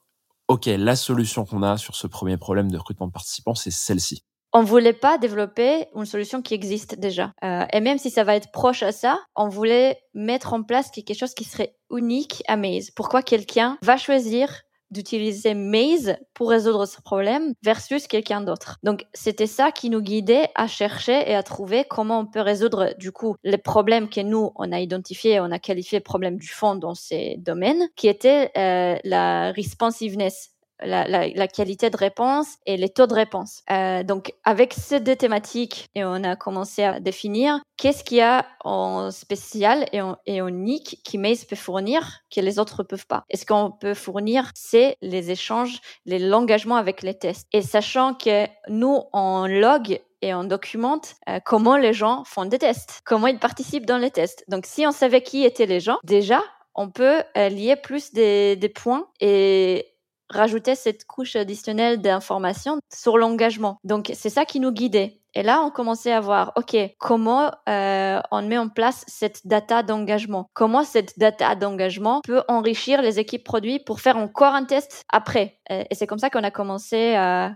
OK, 0.49 0.65
la 0.67 0.97
solution 0.97 1.45
qu'on 1.45 1.63
a 1.63 1.77
sur 1.77 1.95
ce 1.95 2.07
premier 2.07 2.39
problème 2.39 2.71
de 2.71 2.79
recrutement 2.79 3.07
de 3.07 3.13
participants, 3.13 3.55
c'est 3.55 3.71
celle-ci. 3.71 4.25
On 4.55 4.63
voulait 4.63 4.95
pas 4.95 5.19
développer 5.19 5.89
une 5.95 6.07
solution 6.07 6.41
qui 6.41 6.55
existe 6.55 6.99
déjà. 6.99 7.33
Euh, 7.45 7.67
et 7.71 7.81
même 7.81 7.99
si 7.99 8.11
ça 8.11 8.25
va 8.25 8.35
être 8.35 8.51
proche 8.51 8.83
à 8.83 8.93
ça, 8.93 9.21
on 9.37 9.49
voulait 9.49 9.99
mettre 10.15 10.55
en 10.55 10.63
place 10.63 10.91
quelque 10.91 11.13
chose 11.13 11.35
qui 11.35 11.45
serait 11.45 11.77
unique 11.91 12.43
à 12.49 12.57
Maze. 12.57 12.91
Pourquoi 12.97 13.23
quelqu'un 13.23 13.77
va 13.83 13.99
choisir 13.99 14.63
d'utiliser 14.91 15.55
Maze 15.55 16.17
pour 16.35 16.51
résoudre 16.51 16.87
ce 16.87 17.01
problème 17.01 17.53
versus 17.63 18.07
quelqu'un 18.07 18.41
d'autre. 18.41 18.77
Donc 18.83 19.05
c'était 19.15 19.47
ça 19.47 19.73
qui 19.73 19.91
nous 19.91 20.01
guidait 20.01 20.49
à 20.55 20.67
chercher 20.67 21.31
et 21.31 21.35
à 21.35 21.43
trouver 21.43 21.85
comment 21.89 22.21
on 22.21 22.27
peut 22.27 22.41
résoudre 22.41 22.95
du 22.99 23.13
coup 23.13 23.37
les 23.45 23.59
problèmes 23.59 24.09
que 24.09 24.21
nous 24.21 24.53
on 24.57 24.73
a 24.73 24.81
identifiés, 24.81 25.41
on 25.41 25.51
a 25.51 25.59
qualifié 25.59 26.01
problèmes 26.01 26.39
du 26.39 26.49
fond 26.49 26.75
dans 26.75 26.95
ces 26.95 27.37
domaines, 27.39 27.89
qui 27.97 28.09
étaient 28.09 28.51
euh, 28.57 28.97
la 29.05 29.53
responsiveness 29.53 30.51
la, 30.81 31.49
qualité 31.49 31.91
de 31.91 31.97
réponse 31.97 32.57
et 32.67 32.77
les 32.77 32.89
taux 32.89 33.07
de 33.07 33.15
réponse. 33.15 33.63
Euh, 33.71 34.03
donc, 34.03 34.35
avec 34.45 34.75
ces 34.75 35.01
deux 35.01 35.17
thématiques, 35.17 35.87
et 35.95 36.05
on 36.05 36.25
a 36.25 36.37
commencé 36.37 36.85
à 36.85 37.01
définir 37.01 37.61
qu'est-ce 37.77 38.05
qu'il 38.05 38.19
y 38.19 38.23
a 38.23 38.47
en 38.65 39.11
spécial 39.11 39.87
et 39.93 40.01
en, 40.01 40.17
et 40.27 40.39
unique 40.39 41.01
qui 41.05 41.19
Maze 41.19 41.45
peut 41.45 41.57
fournir 41.57 42.21
que 42.35 42.41
les 42.41 42.59
autres 42.59 42.83
peuvent 42.83 43.07
pas? 43.07 43.25
Et 43.31 43.37
ce 43.37 43.47
qu'on 43.47 43.71
peut 43.71 43.95
fournir, 43.95 44.51
c'est 44.55 44.97
les 45.03 45.31
échanges, 45.31 45.81
l'engagement 46.07 46.77
avec 46.77 47.03
les 47.03 47.15
tests. 47.15 47.47
Et 47.53 47.63
sachant 47.63 48.15
que 48.15 48.47
nous, 48.69 49.03
on 49.13 49.47
log 49.47 50.01
et 50.21 50.35
on 50.35 50.45
documente 50.45 51.15
euh, 51.29 51.39
comment 51.45 51.77
les 51.77 51.93
gens 51.93 52.25
font 52.25 52.45
des 52.45 52.59
tests, 52.59 53.01
comment 53.05 53.29
ils 53.29 53.39
participent 53.39 53.87
dans 53.87 53.99
les 53.99 54.11
tests. 54.11 54.45
Donc, 54.49 54.67
si 54.67 54.87
on 54.87 54.93
savait 54.93 55.23
qui 55.23 55.45
étaient 55.45 55.67
les 55.67 55.81
gens, 55.81 55.99
déjà, 56.05 56.43
on 56.75 56.91
peut 56.91 57.23
euh, 57.37 57.49
lier 57.49 57.77
plus 57.77 58.13
des, 58.13 58.57
des 58.57 58.69
points 58.69 59.07
et 59.21 59.87
rajouter 60.31 60.75
cette 60.75 61.05
couche 61.05 61.37
additionnelle 61.37 62.01
d'informations 62.01 62.79
sur 62.93 63.19
l'engagement. 63.19 63.79
Donc 63.85 64.11
c'est 64.15 64.31
ça 64.31 64.45
qui 64.45 64.61
nous 64.61 64.73
guidait. 64.73 65.21
Et 65.35 65.43
là, 65.43 65.63
on 65.63 65.71
commençait 65.71 66.11
à 66.11 66.21
voir, 66.21 66.53
OK, 66.57 66.77
comment 66.99 67.51
euh, 67.69 68.21
on 68.31 68.43
met 68.43 68.59
en 68.59 68.69
place 68.69 69.05
cette 69.07 69.47
data 69.47 69.83
d'engagement? 69.83 70.47
Comment 70.55 70.85
cette 70.85 71.19
data 71.19 71.55
d'engagement 71.55 72.23
peut 72.25 72.43
enrichir 72.49 73.03
les 73.03 73.19
équipes 73.19 73.45
produits 73.45 73.79
pour 73.79 74.01
faire 74.01 74.17
encore 74.17 74.55
un 74.55 74.65
test 74.65 75.05
après? 75.11 75.61
Et 75.71 75.95
c'est 75.95 76.07
comme 76.07 76.19
ça 76.19 76.31
qu'on 76.31 76.45
a 76.45 76.51
commencé 76.51 77.15
à 77.15 77.55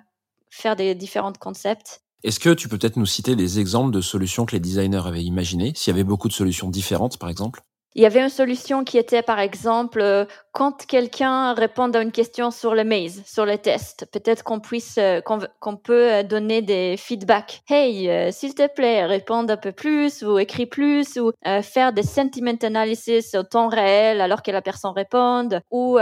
faire 0.51 0.77
des 0.77 0.95
différents 0.95 1.33
concepts. 1.33 2.03
Est-ce 2.23 2.39
que 2.39 2.51
tu 2.51 2.69
peux 2.69 2.79
peut-être 2.79 2.99
nous 2.99 3.07
citer 3.07 3.35
des 3.35 3.59
exemples 3.59 3.91
de 3.91 4.01
solutions 4.01 4.47
que 4.47 4.53
les 4.53 4.61
designers 4.61 5.03
avaient 5.05 5.25
imaginées? 5.25 5.73
S'il 5.75 5.93
y 5.93 5.95
avait 5.95 6.05
beaucoup 6.05 6.29
de 6.29 6.33
solutions 6.33 6.69
différentes, 6.69 7.19
par 7.19 7.31
exemple? 7.31 7.63
Il 7.95 8.03
y 8.03 8.07
avait 8.07 8.23
une 8.23 8.31
solution 8.31 8.85
qui 8.85 8.97
était, 8.97 9.23
par 9.23 9.39
exemple, 9.39 10.01
euh, 10.01 10.25
quand 10.53 10.87
quelqu'un 10.87 11.53
répond 11.53 11.91
à 11.91 12.01
une 12.01 12.13
question 12.13 12.51
sur 12.51 12.75
le 12.75 12.85
maze, 12.85 13.23
sur 13.27 13.45
le 13.45 13.59
test, 13.59 14.07
peut-être 14.13 14.45
qu'on 14.45 14.61
puisse, 14.61 14.97
euh, 14.99 15.21
qu'on 15.21 15.77
peut 15.77 16.13
euh, 16.13 16.23
donner 16.23 16.63
des 16.63 16.97
feedbacks. 16.97 17.63
Hey, 17.69 18.33
s'il 18.33 18.55
te 18.55 18.67
plaît, 18.67 19.05
réponds 19.05 19.47
un 19.49 19.57
peu 19.57 19.73
plus 19.73 20.23
ou 20.23 20.39
écris 20.39 20.67
plus 20.67 21.19
ou 21.19 21.33
faire 21.63 21.93
des 21.93 22.03
sentiment 22.03 22.53
analysis 22.63 23.35
au 23.35 23.43
temps 23.43 23.69
réel 23.69 24.21
alors 24.21 24.43
que 24.43 24.51
la 24.51 24.63
personne 24.63 24.93
répond 24.95 25.49
ou 25.71 25.99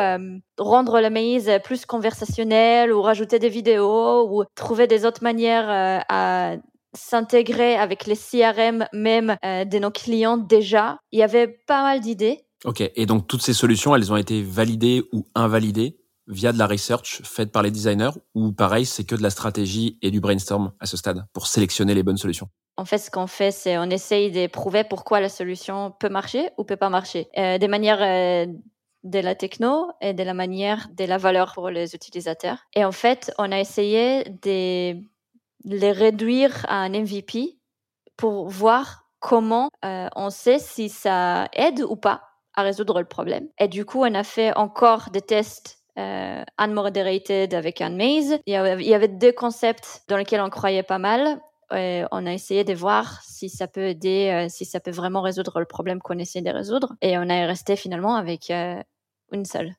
rendre 0.59 1.01
le 1.01 1.11
maze 1.11 1.51
plus 1.63 1.87
conversationnel 1.87 2.93
ou 2.93 3.03
rajouter 3.03 3.39
des 3.39 3.49
vidéos 3.49 4.29
ou 4.31 4.45
trouver 4.55 4.87
des 4.87 5.07
autres 5.07 5.23
manières 5.23 6.03
à 6.09 6.57
s'intégrer 6.95 7.77
avec 7.77 8.07
les 8.07 8.17
CRM 8.17 8.87
même 8.93 9.37
euh, 9.45 9.65
de 9.65 9.79
nos 9.79 9.91
clients 9.91 10.37
déjà. 10.37 10.99
Il 11.13 11.19
y 11.19 11.23
avait 11.23 11.49
pas 11.49 11.83
mal 11.83 12.01
d'idées. 12.01 12.45
Ok, 12.65 12.83
et 12.95 13.07
donc 13.07 13.27
toutes 13.27 13.43
ces 13.43 13.55
solutions, 13.55 13.95
elles 13.95 14.13
ont 14.13 14.17
été 14.17 14.43
validées 14.43 15.03
ou 15.13 15.27
invalidées 15.35 15.97
via 16.27 16.53
de 16.53 16.59
la 16.59 16.67
research 16.67 17.23
faite 17.25 17.51
par 17.51 17.63
les 17.63 17.71
designers 17.71 18.11
ou 18.35 18.53
pareil, 18.53 18.87
c'est 18.87 19.05
que 19.05 19.15
de 19.15 19.23
la 19.23 19.31
stratégie 19.31 19.99
et 20.03 20.11
du 20.11 20.21
brainstorm 20.21 20.73
à 20.79 20.87
ce 20.87 20.97
stade 20.97 21.25
pour 21.33 21.47
sélectionner 21.47 21.95
les 21.95 22.03
bonnes 22.03 22.17
solutions? 22.17 22.49
En 22.77 22.85
fait, 22.85 22.99
ce 22.99 23.11
qu'on 23.11 23.27
fait, 23.27 23.51
c'est 23.51 23.77
on 23.77 23.91
essaye 23.91 24.31
de 24.31 24.47
prouver 24.47 24.85
pourquoi 24.85 25.21
la 25.21 25.29
solution 25.29 25.93
peut 25.99 26.09
marcher 26.09 26.51
ou 26.57 26.65
peut 26.65 26.77
pas 26.77 26.89
marcher. 26.89 27.29
Euh, 27.37 27.59
des 27.59 27.69
manières 27.69 28.01
euh, 28.01 28.47
de 29.05 29.19
la 29.19 29.35
techno 29.35 29.91
et 30.01 30.15
de 30.15 30.23
la 30.23 30.35
manière 30.35 30.89
de 30.97 31.05
la 31.05 31.19
valeur 31.19 31.53
pour 31.55 31.71
les 31.71 31.95
utilisateurs. 31.95 32.59
Et 32.75 32.85
en 32.85 32.93
fait, 32.93 33.33
on 33.39 33.51
a 33.51 33.59
essayé 33.59 34.25
de 34.43 34.97
les 35.65 35.93
réduire 35.93 36.65
à 36.69 36.77
un 36.77 36.91
MVP 36.91 37.59
pour 38.17 38.49
voir 38.49 39.07
comment 39.19 39.71
euh, 39.85 40.09
on 40.17 40.31
sait 40.31 40.59
si 40.59 40.89
ça 40.89 41.49
aide 41.53 41.85
ou 41.89 41.97
pas 41.97 42.23
à 42.55 42.63
résoudre 42.63 42.99
le 43.01 43.07
problème. 43.07 43.49
Et 43.59 43.69
du 43.69 43.85
coup, 43.85 44.03
on 44.03 44.15
a 44.15 44.25
fait 44.25 44.57
encore 44.57 45.11
des 45.11 45.21
tests 45.21 45.81
euh, 45.99 46.45
unmoderated 46.57 47.53
avec 47.53 47.81
un 47.81 47.91
maze. 47.91 48.39
Il 48.47 48.53
y, 48.53 48.95
avait, 48.95 49.09
deux 49.09 49.33
concepts 49.33 50.03
dans 50.09 50.17
lesquels 50.17 50.41
on 50.41 50.49
croyait 50.49 50.83
pas 50.83 50.99
mal. 50.99 51.41
Et 51.75 52.05
on 52.11 52.27
a 52.27 52.33
essayé 52.33 52.65
de 52.65 52.75
voir 52.75 53.23
si 53.23 53.49
ça 53.49 53.69
peut 53.69 53.87
aider, 53.87 54.31
euh, 54.33 54.49
si 54.49 54.65
ça 54.65 54.81
peut 54.81 54.91
vraiment 54.91 55.21
résoudre 55.21 55.61
le 55.61 55.67
problème 55.67 56.01
qu'on 56.01 56.19
essaie 56.19 56.43
de 56.43 56.51
résoudre. 56.51 56.95
Et 57.03 57.19
on 57.19 57.25
est 57.25 57.47
resté 57.47 57.77
finalement 57.77 58.17
avec 58.17 58.51
euh, 58.51 58.81
une 59.33 59.45
seule. 59.45 59.75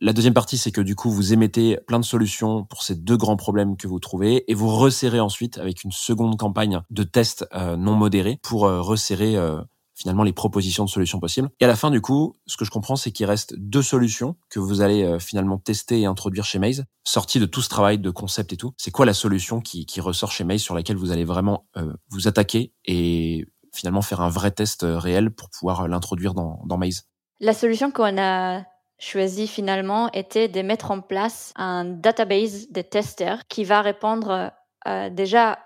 La 0.00 0.12
deuxième 0.12 0.34
partie, 0.34 0.58
c'est 0.58 0.70
que 0.70 0.80
du 0.80 0.94
coup, 0.94 1.10
vous 1.10 1.32
émettez 1.32 1.76
plein 1.88 1.98
de 1.98 2.04
solutions 2.04 2.64
pour 2.64 2.82
ces 2.82 2.94
deux 2.94 3.16
grands 3.16 3.36
problèmes 3.36 3.76
que 3.76 3.88
vous 3.88 3.98
trouvez 3.98 4.48
et 4.48 4.54
vous 4.54 4.68
resserrez 4.68 5.18
ensuite 5.18 5.58
avec 5.58 5.82
une 5.82 5.90
seconde 5.90 6.36
campagne 6.36 6.80
de 6.90 7.02
tests 7.02 7.48
euh, 7.52 7.76
non 7.76 7.96
modérés 7.96 8.38
pour 8.44 8.66
euh, 8.66 8.80
resserrer 8.80 9.36
euh, 9.36 9.60
finalement 9.96 10.22
les 10.22 10.32
propositions 10.32 10.84
de 10.84 10.88
solutions 10.88 11.18
possibles. 11.18 11.50
Et 11.58 11.64
à 11.64 11.66
la 11.66 11.74
fin, 11.74 11.90
du 11.90 12.00
coup, 12.00 12.36
ce 12.46 12.56
que 12.56 12.64
je 12.64 12.70
comprends, 12.70 12.94
c'est 12.94 13.10
qu'il 13.10 13.26
reste 13.26 13.56
deux 13.58 13.82
solutions 13.82 14.36
que 14.50 14.60
vous 14.60 14.82
allez 14.82 15.18
finalement 15.18 15.58
tester 15.58 16.00
et 16.00 16.06
introduire 16.06 16.44
chez 16.44 16.60
Maze, 16.60 16.84
sorties 17.02 17.40
de 17.40 17.46
tout 17.46 17.62
ce 17.62 17.68
travail 17.68 17.98
de 17.98 18.10
concept 18.10 18.52
et 18.52 18.56
tout. 18.56 18.74
C'est 18.76 18.92
quoi 18.92 19.04
la 19.04 19.14
solution 19.14 19.60
qui, 19.60 19.84
qui 19.84 20.00
ressort 20.00 20.30
chez 20.30 20.44
Maze 20.44 20.60
sur 20.60 20.76
laquelle 20.76 20.96
vous 20.96 21.10
allez 21.10 21.24
vraiment 21.24 21.66
vous 22.10 22.28
attaquer 22.28 22.72
et 22.84 23.44
finalement 23.74 24.02
faire 24.02 24.20
un 24.20 24.28
vrai 24.28 24.52
test 24.52 24.86
réel 24.88 25.32
pour 25.32 25.50
pouvoir 25.50 25.88
l'introduire 25.88 26.32
dans, 26.34 26.60
dans 26.66 26.78
Maze? 26.78 27.08
La 27.40 27.52
solution 27.52 27.90
qu'on 27.90 28.16
a 28.18 28.62
choisi 28.98 29.46
finalement 29.46 30.10
était 30.12 30.48
de 30.48 30.62
mettre 30.62 30.90
en 30.90 31.00
place 31.00 31.52
un 31.56 31.84
database 31.84 32.70
de 32.70 32.82
testeurs 32.82 33.46
qui 33.48 33.64
va 33.64 33.82
répondre 33.82 34.50
euh, 34.86 35.10
déjà 35.10 35.58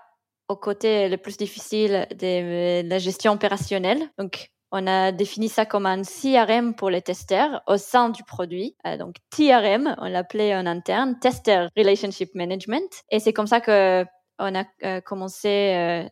au 0.49 0.55
côté 0.55 1.09
le 1.09 1.17
plus 1.17 1.37
difficile 1.37 2.07
de 2.11 2.87
la 2.87 2.99
gestion 2.99 3.31
opérationnelle. 3.33 4.09
Donc, 4.17 4.51
on 4.75 4.87
a 4.87 5.11
défini 5.11 5.49
ça 5.49 5.67
comme 5.67 5.85
un 5.85 6.01
CRM 6.01 6.73
pour 6.73 6.89
les 6.89 7.03
testeurs 7.03 7.61
au 7.67 7.77
sein 7.77 8.09
du 8.09 8.23
produit. 8.23 8.75
Euh, 8.87 8.97
donc 8.97 9.17
TRM, 9.29 9.95
on 9.99 10.09
l'appelait 10.09 10.55
en 10.55 10.65
interne, 10.65 11.19
Tester 11.19 11.67
Relationship 11.77 12.33
Management. 12.33 13.03
Et 13.11 13.19
c'est 13.19 13.33
comme 13.33 13.45
ça 13.45 13.61
que 13.61 14.03
on 14.39 14.55
a 14.55 14.65
euh, 14.83 14.99
commencé 14.99 15.75
euh, 15.75 16.09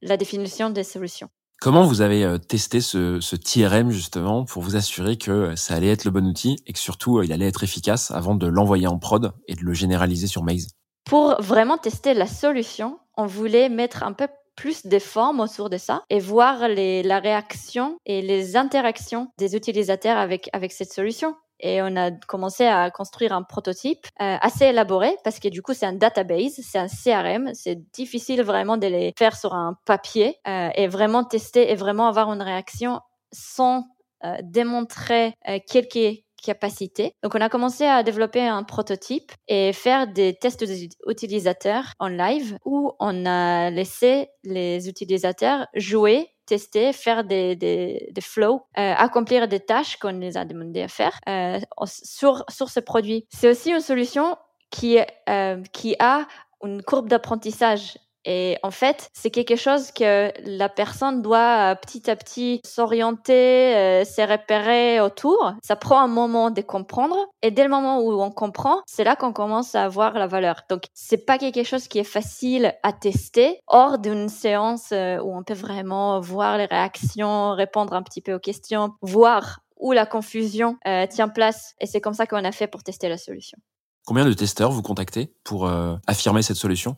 la 0.00 0.16
définition 0.16 0.70
des 0.70 0.84
solutions. 0.84 1.28
Comment 1.64 1.84
vous 1.84 2.02
avez 2.02 2.38
testé 2.46 2.82
ce, 2.82 3.20
ce, 3.20 3.36
TRM 3.36 3.88
justement 3.88 4.44
pour 4.44 4.62
vous 4.62 4.76
assurer 4.76 5.16
que 5.16 5.56
ça 5.56 5.72
allait 5.72 5.88
être 5.88 6.04
le 6.04 6.10
bon 6.10 6.26
outil 6.26 6.56
et 6.66 6.74
que 6.74 6.78
surtout 6.78 7.22
il 7.22 7.32
allait 7.32 7.46
être 7.46 7.64
efficace 7.64 8.10
avant 8.10 8.34
de 8.34 8.46
l'envoyer 8.46 8.86
en 8.86 8.98
prod 8.98 9.32
et 9.48 9.54
de 9.54 9.62
le 9.62 9.72
généraliser 9.72 10.26
sur 10.26 10.42
Maze? 10.42 10.66
Pour 11.06 11.40
vraiment 11.40 11.78
tester 11.78 12.12
la 12.12 12.26
solution, 12.26 12.98
on 13.16 13.24
voulait 13.24 13.70
mettre 13.70 14.02
un 14.02 14.12
peu 14.12 14.28
plus 14.56 14.84
des 14.84 15.00
formes 15.00 15.40
autour 15.40 15.70
de 15.70 15.78
ça 15.78 16.02
et 16.10 16.18
voir 16.18 16.68
la 16.68 17.18
réaction 17.18 17.96
et 18.04 18.20
les 18.20 18.58
interactions 18.58 19.28
des 19.38 19.56
utilisateurs 19.56 20.18
avec 20.18 20.50
cette 20.70 20.92
solution. 20.92 21.34
Et 21.64 21.80
on 21.80 21.96
a 21.96 22.10
commencé 22.10 22.66
à 22.66 22.90
construire 22.90 23.32
un 23.32 23.42
prototype 23.42 24.06
euh, 24.20 24.36
assez 24.40 24.66
élaboré 24.66 25.16
parce 25.24 25.40
que 25.40 25.48
du 25.48 25.62
coup 25.62 25.72
c'est 25.72 25.86
un 25.86 25.94
database, 25.94 26.60
c'est 26.62 26.78
un 26.78 26.88
CRM, 26.88 27.54
c'est 27.54 27.90
difficile 27.92 28.42
vraiment 28.42 28.76
de 28.76 28.86
les 28.86 29.14
faire 29.18 29.34
sur 29.34 29.54
un 29.54 29.78
papier 29.86 30.36
euh, 30.46 30.68
et 30.74 30.88
vraiment 30.88 31.24
tester 31.24 31.72
et 31.72 31.74
vraiment 31.74 32.06
avoir 32.06 32.30
une 32.30 32.42
réaction 32.42 33.00
sans 33.32 33.84
euh, 34.24 34.36
démontrer 34.42 35.34
euh, 35.48 35.58
quelques 35.66 36.22
capacité. 36.44 37.12
Donc, 37.22 37.34
on 37.34 37.40
a 37.40 37.48
commencé 37.48 37.84
à 37.84 38.02
développer 38.02 38.42
un 38.46 38.62
prototype 38.62 39.32
et 39.48 39.72
faire 39.72 40.06
des 40.06 40.34
tests 40.34 40.62
d'utilisateurs 40.62 41.94
en 41.98 42.08
live 42.08 42.58
où 42.64 42.92
on 43.00 43.26
a 43.26 43.70
laissé 43.70 44.28
les 44.44 44.88
utilisateurs 44.88 45.66
jouer 45.74 46.28
tester, 46.46 46.92
faire 46.92 47.24
des, 47.24 47.56
des, 47.56 48.20
flows, 48.20 48.62
euh, 48.78 48.94
accomplir 48.96 49.48
des 49.48 49.60
tâches 49.60 49.96
qu'on 49.96 50.18
les 50.18 50.36
a 50.36 50.44
demandé 50.44 50.82
à 50.82 50.88
faire 50.88 51.18
euh, 51.28 51.58
sur, 51.86 52.44
sur 52.48 52.70
ce 52.70 52.80
produit. 52.80 53.26
C'est 53.30 53.50
aussi 53.50 53.70
une 53.70 53.80
solution 53.80 54.36
qui, 54.70 54.98
euh, 55.28 55.62
qui 55.72 55.96
a 55.98 56.26
une 56.62 56.82
courbe 56.82 57.08
d'apprentissage 57.08 57.98
et 58.24 58.56
en 58.62 58.70
fait, 58.70 59.10
c'est 59.12 59.30
quelque 59.30 59.56
chose 59.56 59.90
que 59.92 60.32
la 60.44 60.68
personne 60.68 61.20
doit 61.20 61.72
euh, 61.72 61.74
petit 61.74 62.10
à 62.10 62.16
petit 62.16 62.60
s'orienter, 62.64 63.76
euh, 63.76 64.04
se 64.04 64.22
repérer 64.22 65.00
autour. 65.00 65.52
Ça 65.62 65.76
prend 65.76 66.00
un 66.00 66.08
moment 66.08 66.50
de 66.50 66.62
comprendre. 66.62 67.16
Et 67.42 67.50
dès 67.50 67.64
le 67.64 67.70
moment 67.70 68.00
où 68.00 68.20
on 68.22 68.30
comprend, 68.30 68.80
c'est 68.86 69.04
là 69.04 69.16
qu'on 69.16 69.32
commence 69.32 69.74
à 69.74 69.84
avoir 69.84 70.14
la 70.14 70.26
valeur. 70.26 70.62
Donc, 70.70 70.84
c'est 70.94 71.26
pas 71.26 71.38
quelque 71.38 71.64
chose 71.64 71.86
qui 71.86 71.98
est 71.98 72.04
facile 72.04 72.74
à 72.82 72.92
tester 72.92 73.60
hors 73.66 73.98
d'une 73.98 74.28
séance 74.28 74.90
euh, 74.92 75.18
où 75.18 75.36
on 75.36 75.42
peut 75.42 75.54
vraiment 75.54 76.20
voir 76.20 76.56
les 76.56 76.66
réactions, 76.66 77.52
répondre 77.52 77.92
un 77.92 78.02
petit 78.02 78.22
peu 78.22 78.32
aux 78.34 78.38
questions, 78.38 78.92
voir 79.02 79.60
où 79.76 79.92
la 79.92 80.06
confusion 80.06 80.78
tient 81.10 81.28
place. 81.28 81.74
Et 81.80 81.86
c'est 81.86 82.00
comme 82.00 82.14
ça 82.14 82.26
qu'on 82.26 82.44
a 82.44 82.52
fait 82.52 82.68
pour 82.68 82.82
tester 82.82 83.08
la 83.08 83.18
solution. 83.18 83.58
Combien 84.06 84.24
de 84.24 84.32
testeurs 84.32 84.70
vous 84.70 84.82
contactez 84.82 85.34
pour 85.42 85.68
affirmer 86.06 86.42
cette 86.42 86.56
solution? 86.56 86.96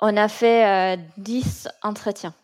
On 0.00 0.16
a 0.16 0.28
fait 0.28 0.96
euh, 0.96 1.02
10 1.18 1.68
entretiens. 1.82 2.34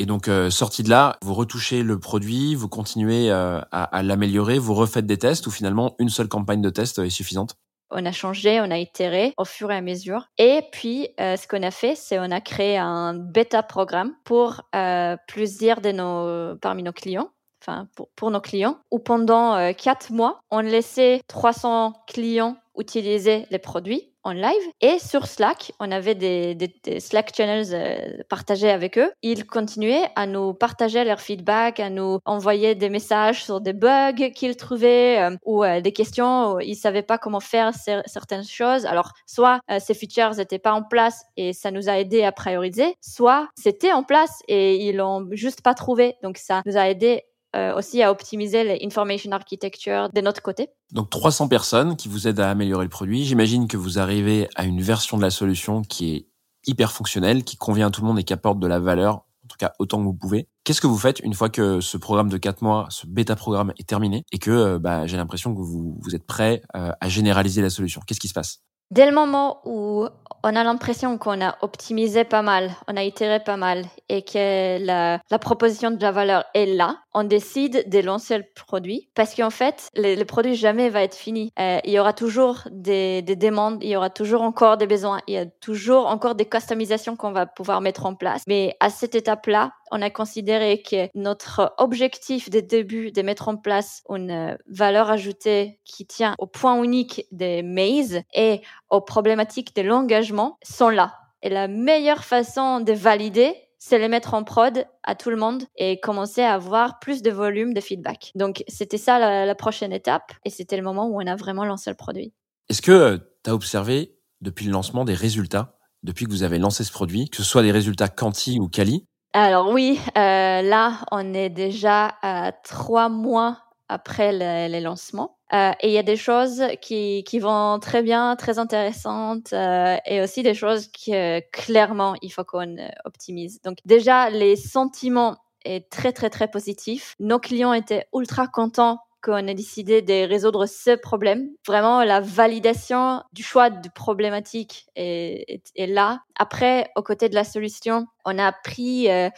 Et 0.00 0.06
donc, 0.06 0.28
euh, 0.28 0.48
sorti 0.48 0.84
de 0.84 0.90
là, 0.90 1.16
vous 1.22 1.34
retouchez 1.34 1.82
le 1.82 1.98
produit, 1.98 2.54
vous 2.54 2.68
continuez 2.68 3.30
euh, 3.30 3.60
à, 3.72 3.82
à 3.84 4.02
l'améliorer, 4.02 4.58
vous 4.58 4.74
refaites 4.74 5.06
des 5.06 5.18
tests 5.18 5.46
ou 5.48 5.50
finalement 5.50 5.96
une 5.98 6.08
seule 6.08 6.28
campagne 6.28 6.62
de 6.62 6.70
test 6.70 7.00
est 7.00 7.10
suffisante? 7.10 7.56
On 7.90 8.04
a 8.04 8.12
changé, 8.12 8.60
on 8.60 8.70
a 8.70 8.78
itéré 8.78 9.32
au 9.38 9.44
fur 9.44 9.70
et 9.72 9.76
à 9.76 9.80
mesure. 9.80 10.28
Et 10.36 10.62
puis, 10.72 11.08
euh, 11.20 11.36
ce 11.36 11.48
qu'on 11.48 11.62
a 11.62 11.70
fait, 11.70 11.94
c'est 11.96 12.18
on 12.18 12.30
a 12.30 12.40
créé 12.40 12.76
un 12.76 13.14
bêta 13.14 13.62
programme 13.62 14.12
pour 14.24 14.62
euh, 14.74 15.16
plusieurs 15.26 15.80
de 15.80 15.90
nos, 15.92 16.56
parmi 16.58 16.82
nos 16.82 16.92
clients, 16.92 17.30
enfin 17.62 17.88
pour, 17.96 18.08
pour 18.14 18.30
nos 18.30 18.40
clients, 18.40 18.78
où 18.90 18.98
pendant 18.98 19.56
euh, 19.56 19.72
quatre 19.72 20.12
mois, 20.12 20.40
on 20.50 20.60
laissait 20.60 21.22
300 21.28 21.94
clients 22.06 22.56
utiliser 22.78 23.46
les 23.50 23.58
produits 23.58 24.07
en 24.24 24.32
live. 24.32 24.52
Et 24.80 24.98
sur 24.98 25.26
Slack, 25.26 25.72
on 25.80 25.90
avait 25.90 26.14
des, 26.14 26.56
Slack 26.98 27.34
channels 27.34 27.68
euh, 27.72 28.22
partagés 28.28 28.70
avec 28.70 28.98
eux. 28.98 29.10
Ils 29.22 29.46
continuaient 29.46 30.08
à 30.16 30.26
nous 30.26 30.54
partager 30.54 31.04
leur 31.04 31.20
feedback, 31.20 31.80
à 31.80 31.90
nous 31.90 32.18
envoyer 32.24 32.74
des 32.74 32.90
messages 32.90 33.44
sur 33.44 33.60
des 33.60 33.72
bugs 33.72 34.30
qu'ils 34.34 34.56
trouvaient 34.56 35.20
euh, 35.20 35.36
ou 35.44 35.64
euh, 35.64 35.80
des 35.80 35.92
questions 35.92 36.54
où 36.54 36.60
ils 36.60 36.76
savaient 36.76 37.02
pas 37.02 37.18
comment 37.18 37.40
faire 37.40 37.72
certaines 38.06 38.44
choses. 38.44 38.86
Alors, 38.86 39.12
soit 39.26 39.60
ces 39.78 39.94
features 39.94 40.34
n'étaient 40.36 40.58
pas 40.58 40.72
en 40.72 40.82
place 40.82 41.24
et 41.36 41.52
ça 41.52 41.70
nous 41.70 41.88
a 41.88 41.98
aidé 41.98 42.24
à 42.24 42.32
prioriser, 42.32 42.96
soit 43.00 43.48
c'était 43.54 43.92
en 43.92 44.02
place 44.02 44.42
et 44.48 44.76
ils 44.76 44.96
l'ont 44.96 45.26
juste 45.32 45.62
pas 45.62 45.74
trouvé. 45.74 46.16
Donc, 46.22 46.38
ça 46.38 46.62
nous 46.66 46.76
a 46.76 46.88
aidé 46.88 47.24
euh, 47.56 47.74
aussi 47.74 48.02
à 48.02 48.10
optimiser 48.10 48.78
l'information 48.78 49.32
architecture 49.32 50.10
de 50.12 50.20
notre 50.20 50.42
côté. 50.42 50.68
Donc 50.92 51.10
300 51.10 51.48
personnes 51.48 51.96
qui 51.96 52.08
vous 52.08 52.28
aident 52.28 52.40
à 52.40 52.50
améliorer 52.50 52.84
le 52.84 52.90
produit. 52.90 53.24
J'imagine 53.24 53.68
que 53.68 53.76
vous 53.76 53.98
arrivez 53.98 54.48
à 54.54 54.64
une 54.64 54.80
version 54.80 55.16
de 55.16 55.22
la 55.22 55.30
solution 55.30 55.82
qui 55.82 56.14
est 56.14 56.26
hyper 56.66 56.92
fonctionnelle, 56.92 57.44
qui 57.44 57.56
convient 57.56 57.88
à 57.88 57.90
tout 57.90 58.02
le 58.02 58.06
monde 58.06 58.18
et 58.18 58.24
qui 58.24 58.32
apporte 58.32 58.58
de 58.58 58.66
la 58.66 58.78
valeur, 58.78 59.14
en 59.14 59.48
tout 59.48 59.56
cas 59.58 59.72
autant 59.78 59.98
que 59.98 60.04
vous 60.04 60.14
pouvez. 60.14 60.46
Qu'est-ce 60.64 60.80
que 60.80 60.86
vous 60.86 60.98
faites 60.98 61.20
une 61.20 61.32
fois 61.32 61.48
que 61.48 61.80
ce 61.80 61.96
programme 61.96 62.28
de 62.28 62.36
4 62.36 62.62
mois, 62.62 62.86
ce 62.90 63.06
bêta 63.06 63.34
programme 63.34 63.72
est 63.78 63.88
terminé 63.88 64.24
et 64.32 64.38
que 64.38 64.50
euh, 64.50 64.78
bah, 64.78 65.06
j'ai 65.06 65.16
l'impression 65.16 65.54
que 65.54 65.60
vous, 65.62 65.96
vous 66.00 66.14
êtes 66.14 66.26
prêt 66.26 66.62
euh, 66.76 66.92
à 67.00 67.08
généraliser 67.08 67.62
la 67.62 67.70
solution? 67.70 68.02
Qu'est-ce 68.06 68.20
qui 68.20 68.28
se 68.28 68.34
passe? 68.34 68.60
Dès 68.90 69.06
le 69.06 69.14
moment 69.14 69.60
où 69.64 70.06
on 70.48 70.56
a 70.56 70.64
l'impression 70.64 71.18
qu'on 71.18 71.42
a 71.42 71.56
optimisé 71.60 72.24
pas 72.24 72.40
mal, 72.40 72.70
on 72.88 72.96
a 72.96 73.02
itéré 73.02 73.38
pas 73.38 73.58
mal 73.58 73.84
et 74.08 74.22
que 74.22 74.82
la, 74.82 75.20
la, 75.30 75.38
proposition 75.38 75.90
de 75.90 76.00
la 76.00 76.10
valeur 76.10 76.44
est 76.54 76.64
là, 76.64 76.96
on 77.12 77.24
décide 77.24 77.86
de 77.86 77.98
lancer 77.98 78.38
le 78.38 78.44
produit 78.54 79.10
parce 79.14 79.34
qu'en 79.34 79.50
fait, 79.50 79.90
le, 79.94 80.14
le, 80.14 80.24
produit 80.24 80.54
jamais 80.54 80.88
va 80.88 81.02
être 81.02 81.14
fini. 81.14 81.52
Euh, 81.60 81.80
il 81.84 81.90
y 81.90 81.98
aura 81.98 82.14
toujours 82.14 82.62
des, 82.70 83.20
des, 83.20 83.36
demandes, 83.36 83.82
il 83.82 83.90
y 83.90 83.96
aura 83.96 84.08
toujours 84.08 84.40
encore 84.40 84.78
des 84.78 84.86
besoins, 84.86 85.20
il 85.26 85.34
y 85.34 85.38
a 85.38 85.44
toujours 85.44 86.06
encore 86.06 86.34
des 86.34 86.46
customisations 86.46 87.14
qu'on 87.14 87.32
va 87.32 87.44
pouvoir 87.44 87.82
mettre 87.82 88.06
en 88.06 88.14
place. 88.14 88.42
Mais 88.46 88.74
à 88.80 88.88
cette 88.88 89.14
étape-là, 89.14 89.72
on 89.90 90.02
a 90.02 90.10
considéré 90.10 90.82
que 90.82 91.08
notre 91.14 91.74
objectif 91.78 92.50
de 92.50 92.60
début 92.60 93.12
de 93.12 93.22
mettre 93.22 93.48
en 93.48 93.56
place 93.56 94.02
une 94.08 94.56
valeur 94.68 95.10
ajoutée 95.10 95.80
qui 95.84 96.06
tient 96.06 96.34
au 96.38 96.46
point 96.46 96.82
unique 96.82 97.26
des 97.32 97.62
maze 97.62 98.20
et 98.34 98.60
aux 98.90 99.00
problématiques 99.00 99.74
de 99.76 99.82
l'engagement 99.82 100.58
sont 100.62 100.88
là. 100.88 101.14
Et 101.42 101.50
la 101.50 101.68
meilleure 101.68 102.24
façon 102.24 102.80
de 102.80 102.92
valider, 102.92 103.54
c'est 103.78 103.98
les 103.98 104.08
mettre 104.08 104.34
en 104.34 104.42
prod 104.42 104.84
à 105.04 105.14
tout 105.14 105.30
le 105.30 105.36
monde 105.36 105.64
et 105.76 106.00
commencer 106.00 106.42
à 106.42 106.54
avoir 106.54 106.98
plus 106.98 107.22
de 107.22 107.30
volume 107.30 107.74
de 107.74 107.80
feedback. 107.80 108.32
Donc, 108.34 108.64
c'était 108.66 108.98
ça 108.98 109.18
la, 109.18 109.46
la, 109.46 109.54
prochaine 109.54 109.92
étape 109.92 110.32
et 110.44 110.50
c'était 110.50 110.76
le 110.76 110.82
moment 110.82 111.06
où 111.06 111.20
on 111.22 111.26
a 111.26 111.36
vraiment 111.36 111.64
lancé 111.64 111.90
le 111.90 111.96
produit. 111.96 112.32
Est-ce 112.68 112.82
que 112.82 113.20
tu 113.44 113.50
as 113.50 113.54
observé 113.54 114.18
depuis 114.40 114.66
le 114.66 114.72
lancement 114.72 115.04
des 115.04 115.14
résultats, 115.14 115.78
depuis 116.02 116.26
que 116.26 116.30
vous 116.30 116.42
avez 116.42 116.58
lancé 116.58 116.84
ce 116.84 116.92
produit, 116.92 117.28
que 117.28 117.36
ce 117.36 117.44
soit 117.44 117.62
des 117.62 117.72
résultats 117.72 118.08
quanti 118.08 118.58
ou 118.58 118.68
quali 118.68 119.06
Alors 119.40 119.70
oui, 119.70 120.00
euh, 120.16 120.62
là, 120.62 120.98
on 121.12 121.32
est 121.32 121.48
déjà 121.48 122.16
à 122.22 122.50
trois 122.50 123.08
mois 123.08 123.58
après 123.88 124.32
le, 124.32 124.66
le 124.68 124.82
lancement. 124.82 125.36
Euh, 125.52 125.70
et 125.80 125.86
il 125.86 125.92
y 125.92 125.98
a 125.98 126.02
des 126.02 126.16
choses 126.16 126.64
qui, 126.82 127.22
qui 127.22 127.38
vont 127.38 127.78
très 127.78 128.02
bien, 128.02 128.34
très 128.34 128.58
intéressantes, 128.58 129.52
euh, 129.52 129.96
et 130.06 130.20
aussi 130.20 130.42
des 130.42 130.54
choses 130.54 130.88
que 130.88 131.38
clairement 131.52 132.16
il 132.20 132.30
faut 132.30 132.42
qu'on 132.42 132.78
optimise. 133.04 133.62
Donc 133.62 133.78
déjà, 133.84 134.28
les 134.28 134.56
sentiments 134.56 135.36
est 135.64 135.88
très 135.88 136.10
très 136.10 136.30
très 136.30 136.48
positif. 136.48 137.14
Nos 137.20 137.38
clients 137.38 137.72
étaient 137.72 138.06
ultra 138.12 138.48
contents 138.48 138.98
qu'on 139.28 139.46
ait 139.46 139.54
décidé 139.54 140.00
de 140.00 140.26
résoudre 140.26 140.66
ce 140.66 140.96
problème. 140.96 141.50
Vraiment, 141.66 142.02
la 142.02 142.20
validation 142.20 143.22
du 143.32 143.42
choix 143.42 143.68
de 143.68 143.88
problématique 143.90 144.86
est, 144.96 145.60
là. 145.76 146.20
Après, 146.38 146.90
aux 146.96 147.02
côtés 147.02 147.28
de 147.28 147.34
la 147.34 147.44
solution, 147.44 148.06
on 148.24 148.38
a 148.38 148.46
appris 148.46 149.10
euh, 149.10 149.28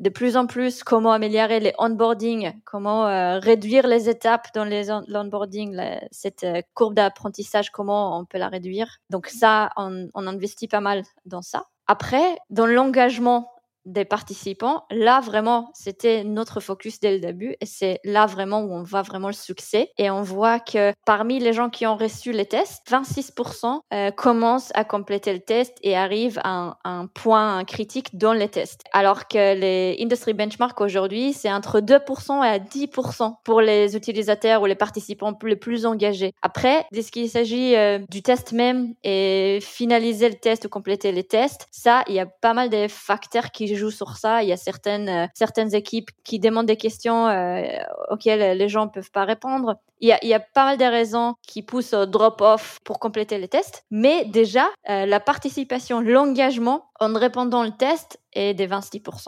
de 0.00 0.10
plus 0.10 0.36
en 0.36 0.46
plus 0.46 0.84
comment 0.84 1.12
améliorer 1.12 1.60
les 1.60 1.72
onboarding, 1.78 2.52
comment 2.64 3.06
euh, 3.06 3.38
réduire 3.38 3.86
les 3.86 4.08
étapes 4.08 4.48
dans 4.54 4.64
les 4.64 4.90
on 4.90 5.02
l'onboarding, 5.08 5.80
cette 6.10 6.44
euh, 6.44 6.60
courbe 6.74 6.94
d'apprentissage, 6.94 7.70
comment 7.70 8.18
on 8.18 8.24
peut 8.24 8.38
la 8.38 8.48
réduire. 8.48 8.98
Donc 9.08 9.28
ça, 9.28 9.70
on, 9.76 10.08
on 10.14 10.26
investit 10.26 10.68
pas 10.68 10.80
mal 10.80 11.02
dans 11.24 11.42
ça. 11.42 11.64
Après, 11.86 12.36
dans 12.50 12.66
l'engagement 12.66 13.50
des 13.88 14.04
participants, 14.04 14.84
là 14.90 15.20
vraiment, 15.20 15.70
c'était 15.74 16.24
notre 16.24 16.60
focus 16.60 17.00
dès 17.00 17.12
le 17.12 17.20
début 17.20 17.56
et 17.60 17.66
c'est 17.66 18.00
là 18.04 18.26
vraiment 18.26 18.60
où 18.60 18.72
on 18.72 18.82
voit 18.82 19.02
vraiment 19.02 19.28
le 19.28 19.34
succès. 19.34 19.90
Et 19.98 20.10
on 20.10 20.22
voit 20.22 20.60
que 20.60 20.92
parmi 21.04 21.40
les 21.40 21.52
gens 21.52 21.70
qui 21.70 21.86
ont 21.86 21.96
reçu 21.96 22.32
les 22.32 22.46
tests, 22.46 22.82
26% 22.88 23.80
euh, 23.92 24.10
commencent 24.10 24.70
à 24.74 24.84
compléter 24.84 25.32
le 25.32 25.40
test 25.40 25.76
et 25.82 25.96
arrivent 25.96 26.40
à 26.44 26.78
un, 26.84 27.06
point 27.14 27.64
critique 27.64 28.16
dans 28.18 28.32
les 28.32 28.48
tests. 28.48 28.82
Alors 28.92 29.28
que 29.28 29.54
les 29.54 29.96
industry 30.00 30.34
benchmark 30.34 30.80
aujourd'hui, 30.80 31.32
c'est 31.32 31.50
entre 31.50 31.80
2% 31.80 32.44
et 32.44 32.48
à 32.48 32.58
10% 32.58 33.34
pour 33.44 33.60
les 33.60 33.96
utilisateurs 33.96 34.62
ou 34.62 34.66
les 34.66 34.74
participants 34.74 35.32
les 35.42 35.56
plus 35.56 35.86
engagés. 35.86 36.32
Après, 36.42 36.84
dès 36.92 37.02
qu'il 37.02 37.28
s'agit 37.30 37.74
euh, 37.76 37.98
du 38.10 38.22
test 38.22 38.52
même 38.52 38.94
et 39.04 39.58
finaliser 39.62 40.28
le 40.28 40.34
test 40.34 40.66
ou 40.66 40.68
compléter 40.68 41.12
les 41.12 41.24
tests, 41.24 41.66
ça, 41.70 42.02
il 42.08 42.14
y 42.14 42.20
a 42.20 42.26
pas 42.26 42.52
mal 42.52 42.68
de 42.68 42.86
facteurs 42.88 43.50
qui 43.50 43.66
jouent 43.78 43.90
sur 43.90 44.16
ça. 44.16 44.42
Il 44.42 44.48
y 44.48 44.52
a 44.52 44.56
certaines, 44.56 45.08
euh, 45.08 45.26
certaines 45.34 45.74
équipes 45.74 46.10
qui 46.24 46.38
demandent 46.38 46.66
des 46.66 46.76
questions 46.76 47.26
euh, 47.28 47.62
auxquelles 48.10 48.58
les 48.58 48.68
gens 48.68 48.88
peuvent 48.88 49.10
pas 49.10 49.24
répondre. 49.24 49.76
Il 50.00 50.08
y, 50.08 50.34
a, 50.34 50.40
pas 50.40 50.64
mal 50.64 50.78
de 50.78 50.84
raisons 50.84 51.34
qui 51.42 51.62
poussent 51.62 51.92
au 51.92 52.06
drop-off 52.06 52.78
pour 52.84 53.00
compléter 53.00 53.38
les 53.38 53.48
tests. 53.48 53.84
Mais 53.90 54.24
déjà, 54.26 54.68
la 54.86 55.18
participation, 55.18 56.00
l'engagement 56.00 56.84
en 57.00 57.12
répondant 57.14 57.64
le 57.64 57.72
test 57.72 58.20
est 58.32 58.54
des 58.54 58.68
26%. 58.68 59.26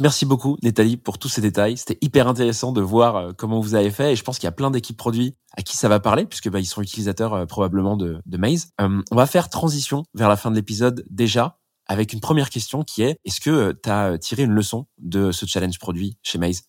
Merci 0.00 0.26
beaucoup, 0.26 0.56
Nathalie, 0.62 0.96
pour 0.96 1.18
tous 1.18 1.28
ces 1.28 1.40
détails. 1.40 1.76
C'était 1.76 1.98
hyper 2.00 2.28
intéressant 2.28 2.72
de 2.72 2.80
voir 2.80 3.16
euh, 3.16 3.32
comment 3.36 3.58
vous 3.58 3.74
avez 3.74 3.90
fait. 3.90 4.12
Et 4.12 4.16
je 4.16 4.22
pense 4.22 4.38
qu'il 4.38 4.46
y 4.46 4.48
a 4.48 4.52
plein 4.52 4.70
d'équipes 4.70 4.96
produits 4.96 5.34
à 5.56 5.62
qui 5.62 5.76
ça 5.76 5.88
va 5.88 5.98
parler, 5.98 6.24
puisque 6.24 6.48
bah, 6.48 6.60
ils 6.60 6.66
sont 6.66 6.82
utilisateurs 6.82 7.34
euh, 7.34 7.46
probablement 7.46 7.96
de, 7.96 8.20
Maze. 8.26 8.68
Euh, 8.80 9.02
on 9.10 9.16
va 9.16 9.26
faire 9.26 9.48
transition 9.48 10.04
vers 10.14 10.28
la 10.28 10.36
fin 10.36 10.50
de 10.50 10.56
l'épisode 10.56 11.04
déjà 11.10 11.57
avec 11.88 12.12
une 12.12 12.20
première 12.20 12.50
question 12.50 12.82
qui 12.82 13.02
est 13.02 13.16
est-ce 13.24 13.40
que 13.40 13.72
tu 13.72 13.90
as 13.90 14.18
tiré 14.18 14.42
une 14.44 14.52
leçon 14.52 14.86
de 14.98 15.32
ce 15.32 15.46
challenge 15.46 15.78
produit 15.78 16.18
chez 16.22 16.38
Maze? 16.38 16.62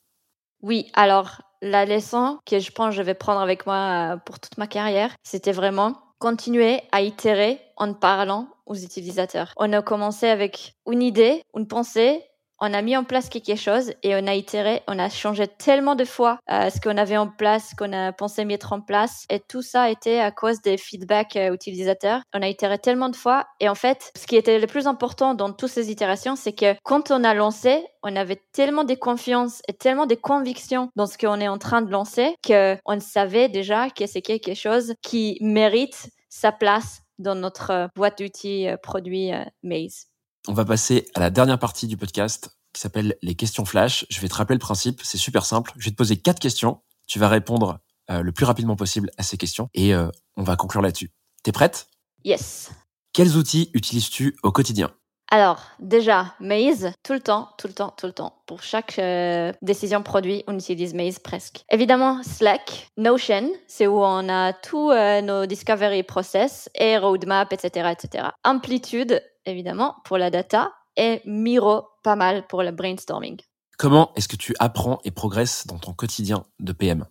Oui, 0.62 0.90
alors 0.94 1.42
la 1.62 1.86
leçon 1.86 2.40
que 2.46 2.60
je 2.60 2.72
pense 2.72 2.90
que 2.90 2.96
je 2.96 3.02
vais 3.02 3.14
prendre 3.14 3.42
avec 3.42 3.66
moi 3.66 4.20
pour 4.26 4.40
toute 4.40 4.58
ma 4.58 4.68
carrière, 4.68 5.14
c'était 5.24 5.52
vraiment 5.52 5.96
continuer 6.20 6.82
à 6.92 7.02
itérer 7.02 7.60
en 7.78 7.94
parlant 7.94 8.48
aux 8.66 8.76
utilisateurs. 8.76 9.54
On 9.58 9.72
a 9.74 9.82
commencé 9.82 10.28
avec 10.28 10.76
une 10.90 11.02
idée, 11.02 11.42
une 11.56 11.68
pensée, 11.68 12.24
on 12.62 12.74
a 12.74 12.82
mis 12.82 12.98
en 12.98 13.04
place 13.04 13.30
quelque 13.30 13.56
chose 13.56 13.94
et 14.04 14.16
on 14.16 14.28
a 14.28 14.36
itéré, 14.36 14.82
on 14.88 15.00
a 15.00 15.10
changé 15.10 15.48
tellement 15.48 15.96
de 15.96 16.06
fois 16.06 16.40
euh, 16.52 16.70
ce 16.70 16.80
qu'on 16.82 16.98
avait 16.98 17.18
en 17.18 17.28
place, 17.28 17.70
ce 17.70 17.76
qu'on 17.76 17.94
a 17.94 18.12
pensé 18.12 18.46
mettre 18.46 18.74
en 18.74 18.82
place. 18.82 19.26
Et 19.30 19.40
tout 19.40 19.62
ça 19.62 19.90
été 19.90 20.20
à 20.20 20.32
cause 20.32 20.62
des 20.62 20.78
feedbacks 20.78 21.36
euh, 21.36 21.54
utilisateurs. 21.54 22.22
On 22.34 22.42
a 22.42 22.48
itéré 22.48 22.78
tellement 22.78 23.10
de 23.10 23.16
fois. 23.16 23.48
Et 23.60 23.70
en 23.70 23.76
fait, 23.76 24.12
ce 24.18 24.28
qui 24.28 24.36
était 24.36 24.60
le 24.60 24.68
plus 24.68 24.88
important 24.88 25.34
dans 25.34 25.54
toutes 25.54 25.70
ces 25.70 25.92
itérations, 25.92 26.36
c'est 26.36 26.54
que 26.54 26.76
quand 26.84 27.12
on 27.12 27.24
a 27.24 27.34
lancé, 27.34 27.84
on 28.04 28.16
avait 28.16 28.42
tellement 28.52 28.84
de 28.84 28.96
confiance 28.96 29.62
et 29.68 29.74
tellement 29.74 30.06
de 30.06 30.16
conviction 30.16 30.90
dans 30.96 31.06
ce 31.06 31.18
qu'on 31.18 31.40
est 31.40 31.48
en 31.48 31.58
train 31.58 31.82
de 31.82 31.92
lancer 31.92 32.36
qu'on 32.46 33.00
savait 33.00 33.50
déjà 33.50 33.90
que 33.90 34.06
c'est 34.06 34.22
quelque 34.22 34.54
chose 34.54 34.94
qui 35.02 35.38
mérite 35.42 36.10
sa 36.30 36.52
place 36.52 37.02
dans 37.18 37.36
notre 37.36 37.72
euh, 37.72 37.88
boîte 37.96 38.20
d'outils 38.20 38.68
produit 38.82 39.32
Maze. 39.64 40.10
On 40.48 40.54
va 40.54 40.66
passer 40.66 41.08
à 41.16 41.20
la 41.20 41.30
dernière 41.30 41.60
partie 41.60 41.88
du 41.88 41.98
podcast 41.98 42.58
qui 42.74 42.82
s'appelle 42.82 43.16
les 43.22 43.36
questions 43.36 43.66
flash. 43.66 44.06
Je 44.10 44.22
vais 44.22 44.30
te 44.30 44.36
rappeler 44.36 44.56
le 44.56 44.60
principe, 44.60 45.02
c'est 45.04 45.18
super 45.18 45.46
simple. 45.46 45.74
Je 45.78 45.86
vais 45.86 45.92
te 45.92 45.96
poser 45.96 46.18
quatre 46.18 46.40
questions. 46.40 46.82
Tu 47.08 47.20
vas 47.20 47.28
répondre 47.28 47.80
euh, 48.10 48.22
le 48.22 48.32
plus 48.32 48.46
rapidement 48.46 48.76
possible 48.76 49.12
à 49.18 49.24
ces 49.24 49.38
questions 49.38 49.70
et 49.74 49.94
euh, 49.94 50.10
on 50.38 50.44
va 50.44 50.56
conclure 50.56 50.82
là-dessus. 50.82 51.12
T'es 51.44 51.52
prête? 51.52 51.88
Yes. 52.24 52.72
Quels 53.14 53.36
outils 53.36 53.70
utilises-tu 53.74 54.38
au 54.44 54.52
quotidien? 54.52 54.92
Alors, 55.32 55.62
déjà, 55.80 56.34
Maze, 56.40 56.92
tout 57.04 57.14
le 57.14 57.20
temps, 57.20 57.50
tout 57.60 57.68
le 57.68 57.74
temps, 57.74 57.94
tout 57.96 58.08
le 58.08 58.14
temps. 58.14 58.42
Pour 58.48 58.64
chaque 58.64 58.98
euh, 58.98 59.54
décision 59.62 60.02
produit, 60.02 60.44
on 60.48 60.56
utilise 60.56 60.96
Maze 60.96 61.20
presque. 61.20 61.66
Évidemment, 61.70 62.24
Slack, 62.24 62.88
Notion, 62.98 63.52
c'est 63.68 63.86
où 63.86 64.00
on 64.00 64.28
a 64.28 64.54
tous 64.54 64.92
nos 64.92 65.46
discovery 65.46 66.02
process 66.02 66.68
et 66.74 66.98
roadmap, 66.98 67.54
etc., 67.54 67.92
etc. 67.92 68.30
Amplitude, 68.44 69.22
évidemment, 69.50 69.96
pour 70.06 70.18
la 70.18 70.30
data, 70.30 70.72
et 70.96 71.22
Miro, 71.26 71.84
pas 72.04 72.16
mal 72.16 72.48
pour 72.48 72.64
le 72.64 72.72
brainstorming. 72.72 73.38
Comment 73.78 74.12
est-ce 74.16 74.28
que 74.28 74.36
tu 74.36 74.56
apprends 74.60 75.00
et 75.06 75.12
progresses 75.12 75.66
dans 75.68 75.78
ton 75.78 75.94
quotidien 75.94 76.44
de 76.60 76.74
PM 76.74 77.06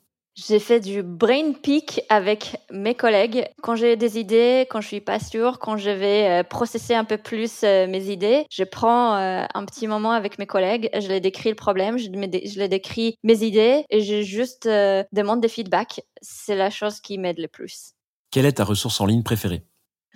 j'ai 0.46 0.60
fait 0.60 0.78
du 0.78 1.02
brain 1.02 1.52
peak 1.52 2.02
avec 2.08 2.58
mes 2.70 2.94
collègues. 2.94 3.48
Quand 3.60 3.74
j'ai 3.74 3.96
des 3.96 4.20
idées, 4.20 4.68
quand 4.70 4.80
je 4.80 4.86
suis 4.86 5.00
pas 5.00 5.18
sûre, 5.18 5.58
quand 5.58 5.76
je 5.76 5.90
vais 5.90 6.28
euh, 6.28 6.42
processer 6.44 6.94
un 6.94 7.02
peu 7.02 7.18
plus 7.18 7.64
euh, 7.64 7.88
mes 7.88 8.08
idées, 8.10 8.46
je 8.48 8.62
prends 8.62 9.16
euh, 9.16 9.44
un 9.52 9.64
petit 9.64 9.88
moment 9.88 10.12
avec 10.12 10.38
mes 10.38 10.46
collègues, 10.46 10.90
je 10.94 11.08
les 11.08 11.18
décris 11.18 11.48
le 11.48 11.56
problème, 11.56 11.98
je, 11.98 12.04
je 12.04 12.58
les 12.58 12.68
décris 12.68 13.16
mes 13.24 13.42
idées 13.42 13.84
et 13.90 14.00
je 14.00 14.22
juste 14.22 14.68
demande 14.68 15.40
des 15.40 15.48
feedbacks. 15.48 16.02
C'est 16.22 16.54
la 16.54 16.70
chose 16.70 17.00
qui 17.00 17.18
m'aide 17.18 17.40
le 17.40 17.48
plus. 17.48 17.94
Quelle 18.30 18.46
est 18.46 18.52
ta 18.52 18.64
ressource 18.64 19.00
en 19.00 19.06
ligne 19.06 19.24
préférée? 19.24 19.64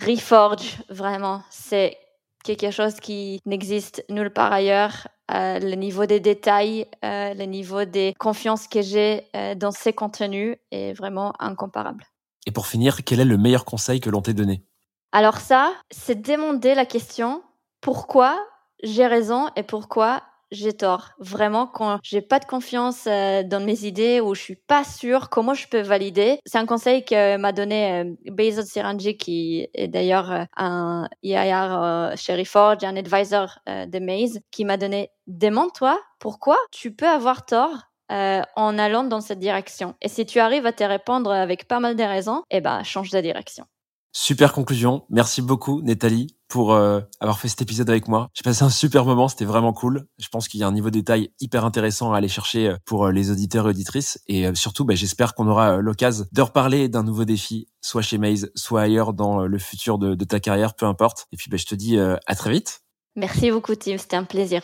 Reforge, 0.01 0.79
vraiment. 0.89 1.43
C'est 1.51 1.97
quelque 2.43 2.71
chose 2.71 2.95
qui 3.01 3.41
n'existe 3.47 4.05
nulle 4.09 4.33
part 4.33 4.53
ailleurs. 4.53 5.09
Euh, 5.33 5.59
le 5.59 5.75
niveau 5.75 6.07
des 6.07 6.21
détails, 6.21 6.87
euh, 7.05 7.33
le 7.35 7.45
niveau 7.45 7.85
des 7.85 8.15
confiances 8.19 8.69
que 8.69 8.83
j'ai 8.83 9.25
euh, 9.35 9.55
dans 9.55 9.71
ces 9.71 9.93
contenus 9.93 10.57
est 10.71 10.93
vraiment 10.93 11.33
incomparable. 11.39 12.05
Et 12.47 12.51
pour 12.51 12.67
finir, 12.67 13.05
quel 13.05 13.21
est 13.21 13.25
le 13.25 13.39
meilleur 13.39 13.65
conseil 13.65 14.01
que 14.01 14.11
l'on 14.11 14.21
t'ait 14.21 14.35
donné? 14.35 14.65
Alors 15.13 15.39
ça, 15.39 15.73
c'est 15.91 16.21
demander 16.21 16.75
la 16.75 16.87
question 16.87 17.43
pourquoi 17.81 18.39
j'ai 18.83 19.07
raison 19.07 19.49
et 19.57 19.63
pourquoi 19.63 20.23
j'ai 20.53 20.73
tort. 20.73 21.11
Vraiment, 21.19 21.67
quand 21.67 21.99
j'ai 22.03 22.21
pas 22.21 22.39
de 22.39 22.45
confiance 22.45 23.07
euh, 23.07 23.43
dans 23.43 23.65
mes 23.65 23.85
idées 23.85 24.21
ou 24.21 24.35
je 24.35 24.41
suis 24.41 24.57
pas 24.57 24.85
sûre 24.85 25.31
comment 25.31 25.55
je 25.55 25.67
peux 25.67 25.81
valider, 25.81 26.39
c'est 26.47 26.59
un 26.59 26.67
conseil 26.67 27.05
que 27.05 27.37
m'a 27.39 27.53
donné 27.53 28.05
euh, 28.05 28.15
Bezos 28.31 28.63
Siranji, 28.63 29.17
qui 29.17 29.67
est 29.75 29.89
d'ailleurs 29.89 30.31
euh, 30.31 30.45
un 30.57 31.09
IIR 31.23 32.13
chez 32.17 32.37
Reforge, 32.37 32.85
un 32.85 32.97
advisor 32.97 33.59
de 33.67 33.99
Maze, 33.99 34.41
qui 34.51 34.65
m'a 34.65 34.77
donné 34.77 35.11
demande-toi 35.27 35.99
pourquoi 36.19 36.59
tu 36.71 36.95
peux 36.95 37.09
avoir 37.09 37.47
tort 37.47 37.89
en 38.11 38.79
allant 38.79 39.05
dans 39.05 39.23
cette 39.23 39.39
direction? 39.39 39.95
Et 40.03 40.09
si 40.09 40.27
tu 40.27 40.39
arrives 40.39 40.67
à 40.67 40.73
te 40.73 40.85
répondre 40.85 41.33
avec 41.33 41.67
pas 41.67 41.81
mal 41.81 41.97
de 41.97 42.03
raisons, 42.03 42.43
eh 42.51 42.61
ben, 42.61 42.83
change 42.83 43.11
de 43.11 43.21
direction. 43.21 43.65
Super 44.13 44.53
conclusion. 44.53 45.05
Merci 45.09 45.41
beaucoup, 45.41 45.81
Nathalie, 45.81 46.37
pour 46.53 46.75
euh, 46.75 47.01
avoir 47.19 47.39
fait 47.39 47.49
cet 47.49 47.63
épisode 47.63 47.89
avec 47.89 48.09
moi. 48.09 48.29
J'ai 48.35 48.43
passé 48.43 48.63
un 48.63 48.69
super 48.69 49.07
moment, 49.07 49.27
c'était 49.27 49.47
vraiment 49.47 49.73
cool. 49.73 50.05
Je 50.19 50.29
pense 50.29 50.49
qu'il 50.49 50.61
y 50.61 50.63
a 50.63 50.67
un 50.67 50.73
niveau 50.73 50.91
de 50.91 50.99
détail 50.99 51.31
hyper 51.41 51.65
intéressant 51.65 52.13
à 52.13 52.19
aller 52.19 52.29
chercher 52.29 52.69
euh, 52.69 52.77
pour 52.85 53.07
euh, 53.07 53.11
les 53.11 53.31
auditeurs 53.31 53.65
et 53.65 53.71
auditrices. 53.71 54.21
Et 54.29 54.55
surtout, 54.55 54.85
bah, 54.85 54.95
j'espère 54.95 55.35
qu'on 55.35 55.49
aura 55.49 55.79
l'occasion 55.79 56.27
de 56.31 56.43
reparler 56.43 56.91
d'un 56.91 57.05
nouveau 57.05 57.25
défi, 57.25 57.69
soit 57.81 58.03
chez 58.03 58.19
Maze, 58.19 58.51
soit 58.55 58.83
ailleurs 58.83 59.15
dans 59.15 59.47
le 59.47 59.59
futur 59.59 59.97
de, 59.97 60.15
ta 60.25 60.41
carrière, 60.41 60.75
peu 60.75 60.85
importe. 60.85 61.27
Et 61.33 61.39
puis, 61.39 61.49
bah, 61.51 61.57
je 61.57 61.65
te 61.65 61.75
dis 61.75 61.99
à 61.99 62.35
très 62.35 62.51
vite. 62.51 62.83
Merci 63.17 63.51
beaucoup, 63.51 63.75
Tim. 63.75 63.97
C'était 63.97 64.17
un 64.17 64.25
plaisir. 64.25 64.61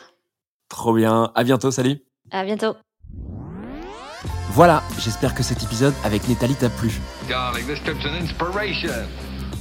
Trop 0.68 0.92
bien. 0.92 1.32
À 1.34 1.42
bientôt. 1.42 1.70
Salut. 1.70 2.02
À 2.30 2.44
bientôt. 2.44 2.74
Voilà, 4.50 4.82
j'espère 4.98 5.34
que 5.34 5.42
cet 5.42 5.62
épisode 5.62 5.94
avec 6.04 6.28
Nathalie 6.28 6.54
t'a 6.54 6.68
plu. 6.68 7.00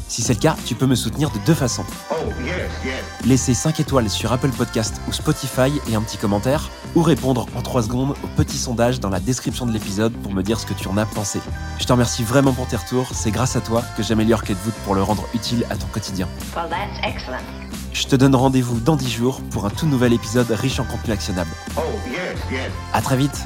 Si 0.08 0.22
c'est 0.22 0.34
le 0.36 0.40
cas, 0.40 0.56
tu 0.66 0.74
peux 0.74 0.86
me 0.86 0.96
soutenir 0.96 1.30
de 1.32 1.38
deux 1.46 1.54
façons. 1.54 1.84
Oh, 2.12 2.16
yes, 2.44 2.72
Laisser 3.26 3.54
5 3.54 3.80
étoiles 3.82 4.10
sur 4.10 4.32
Apple 4.32 4.52
Podcast 4.52 5.02
ou 5.08 5.12
Spotify 5.12 5.72
et 5.90 5.96
un 5.96 6.02
petit 6.02 6.18
commentaire, 6.18 6.70
ou 6.96 7.02
répondre 7.02 7.46
en 7.56 7.62
3 7.62 7.84
secondes 7.84 8.16
au 8.24 8.28
petit 8.38 8.58
sondage 8.58 9.02
dans 9.02 9.10
la 9.10 9.20
description 9.20 9.66
de 9.66 9.74
l'épisode 9.74 10.14
pour 10.14 10.34
me 10.34 10.44
dire 10.44 10.60
ce 10.60 10.66
que 10.66 10.74
tu 10.74 10.88
en 10.88 10.98
as 10.98 11.06
pensé. 11.06 11.42
Je 11.80 11.86
te 11.86 11.92
remercie 11.92 12.24
vraiment 12.24 12.54
pour 12.54 12.68
tes 12.68 12.78
retours, 12.78 13.10
c'est 13.14 13.32
grâce 13.32 13.58
à 13.58 13.62
toi 13.62 13.84
que 13.98 14.04
j'améliore 14.04 14.44
Voot 14.48 14.74
pour 14.86 14.96
le 14.96 15.04
rendre 15.04 15.28
utile 15.34 15.66
à 15.70 15.76
ton 15.76 15.88
quotidien. 15.88 16.28
Well, 16.56 16.70
that's 16.70 17.00
excellent. 17.04 17.44
Je 17.92 18.08
te 18.08 18.16
donne 18.16 18.36
rendez-vous 18.36 18.80
dans 18.80 18.96
10 18.96 19.12
jours 19.12 19.42
pour 19.52 19.66
un 19.66 19.70
tout 19.70 19.88
nouvel 19.88 20.14
épisode 20.14 20.50
riche 20.52 20.80
en 20.80 20.86
contenu 20.86 21.12
actionnable. 21.14 21.50
Oh, 21.76 21.82
yes, 22.10 22.40
yes. 22.50 22.72
À 22.94 23.02
très 23.02 23.18
vite 23.18 23.46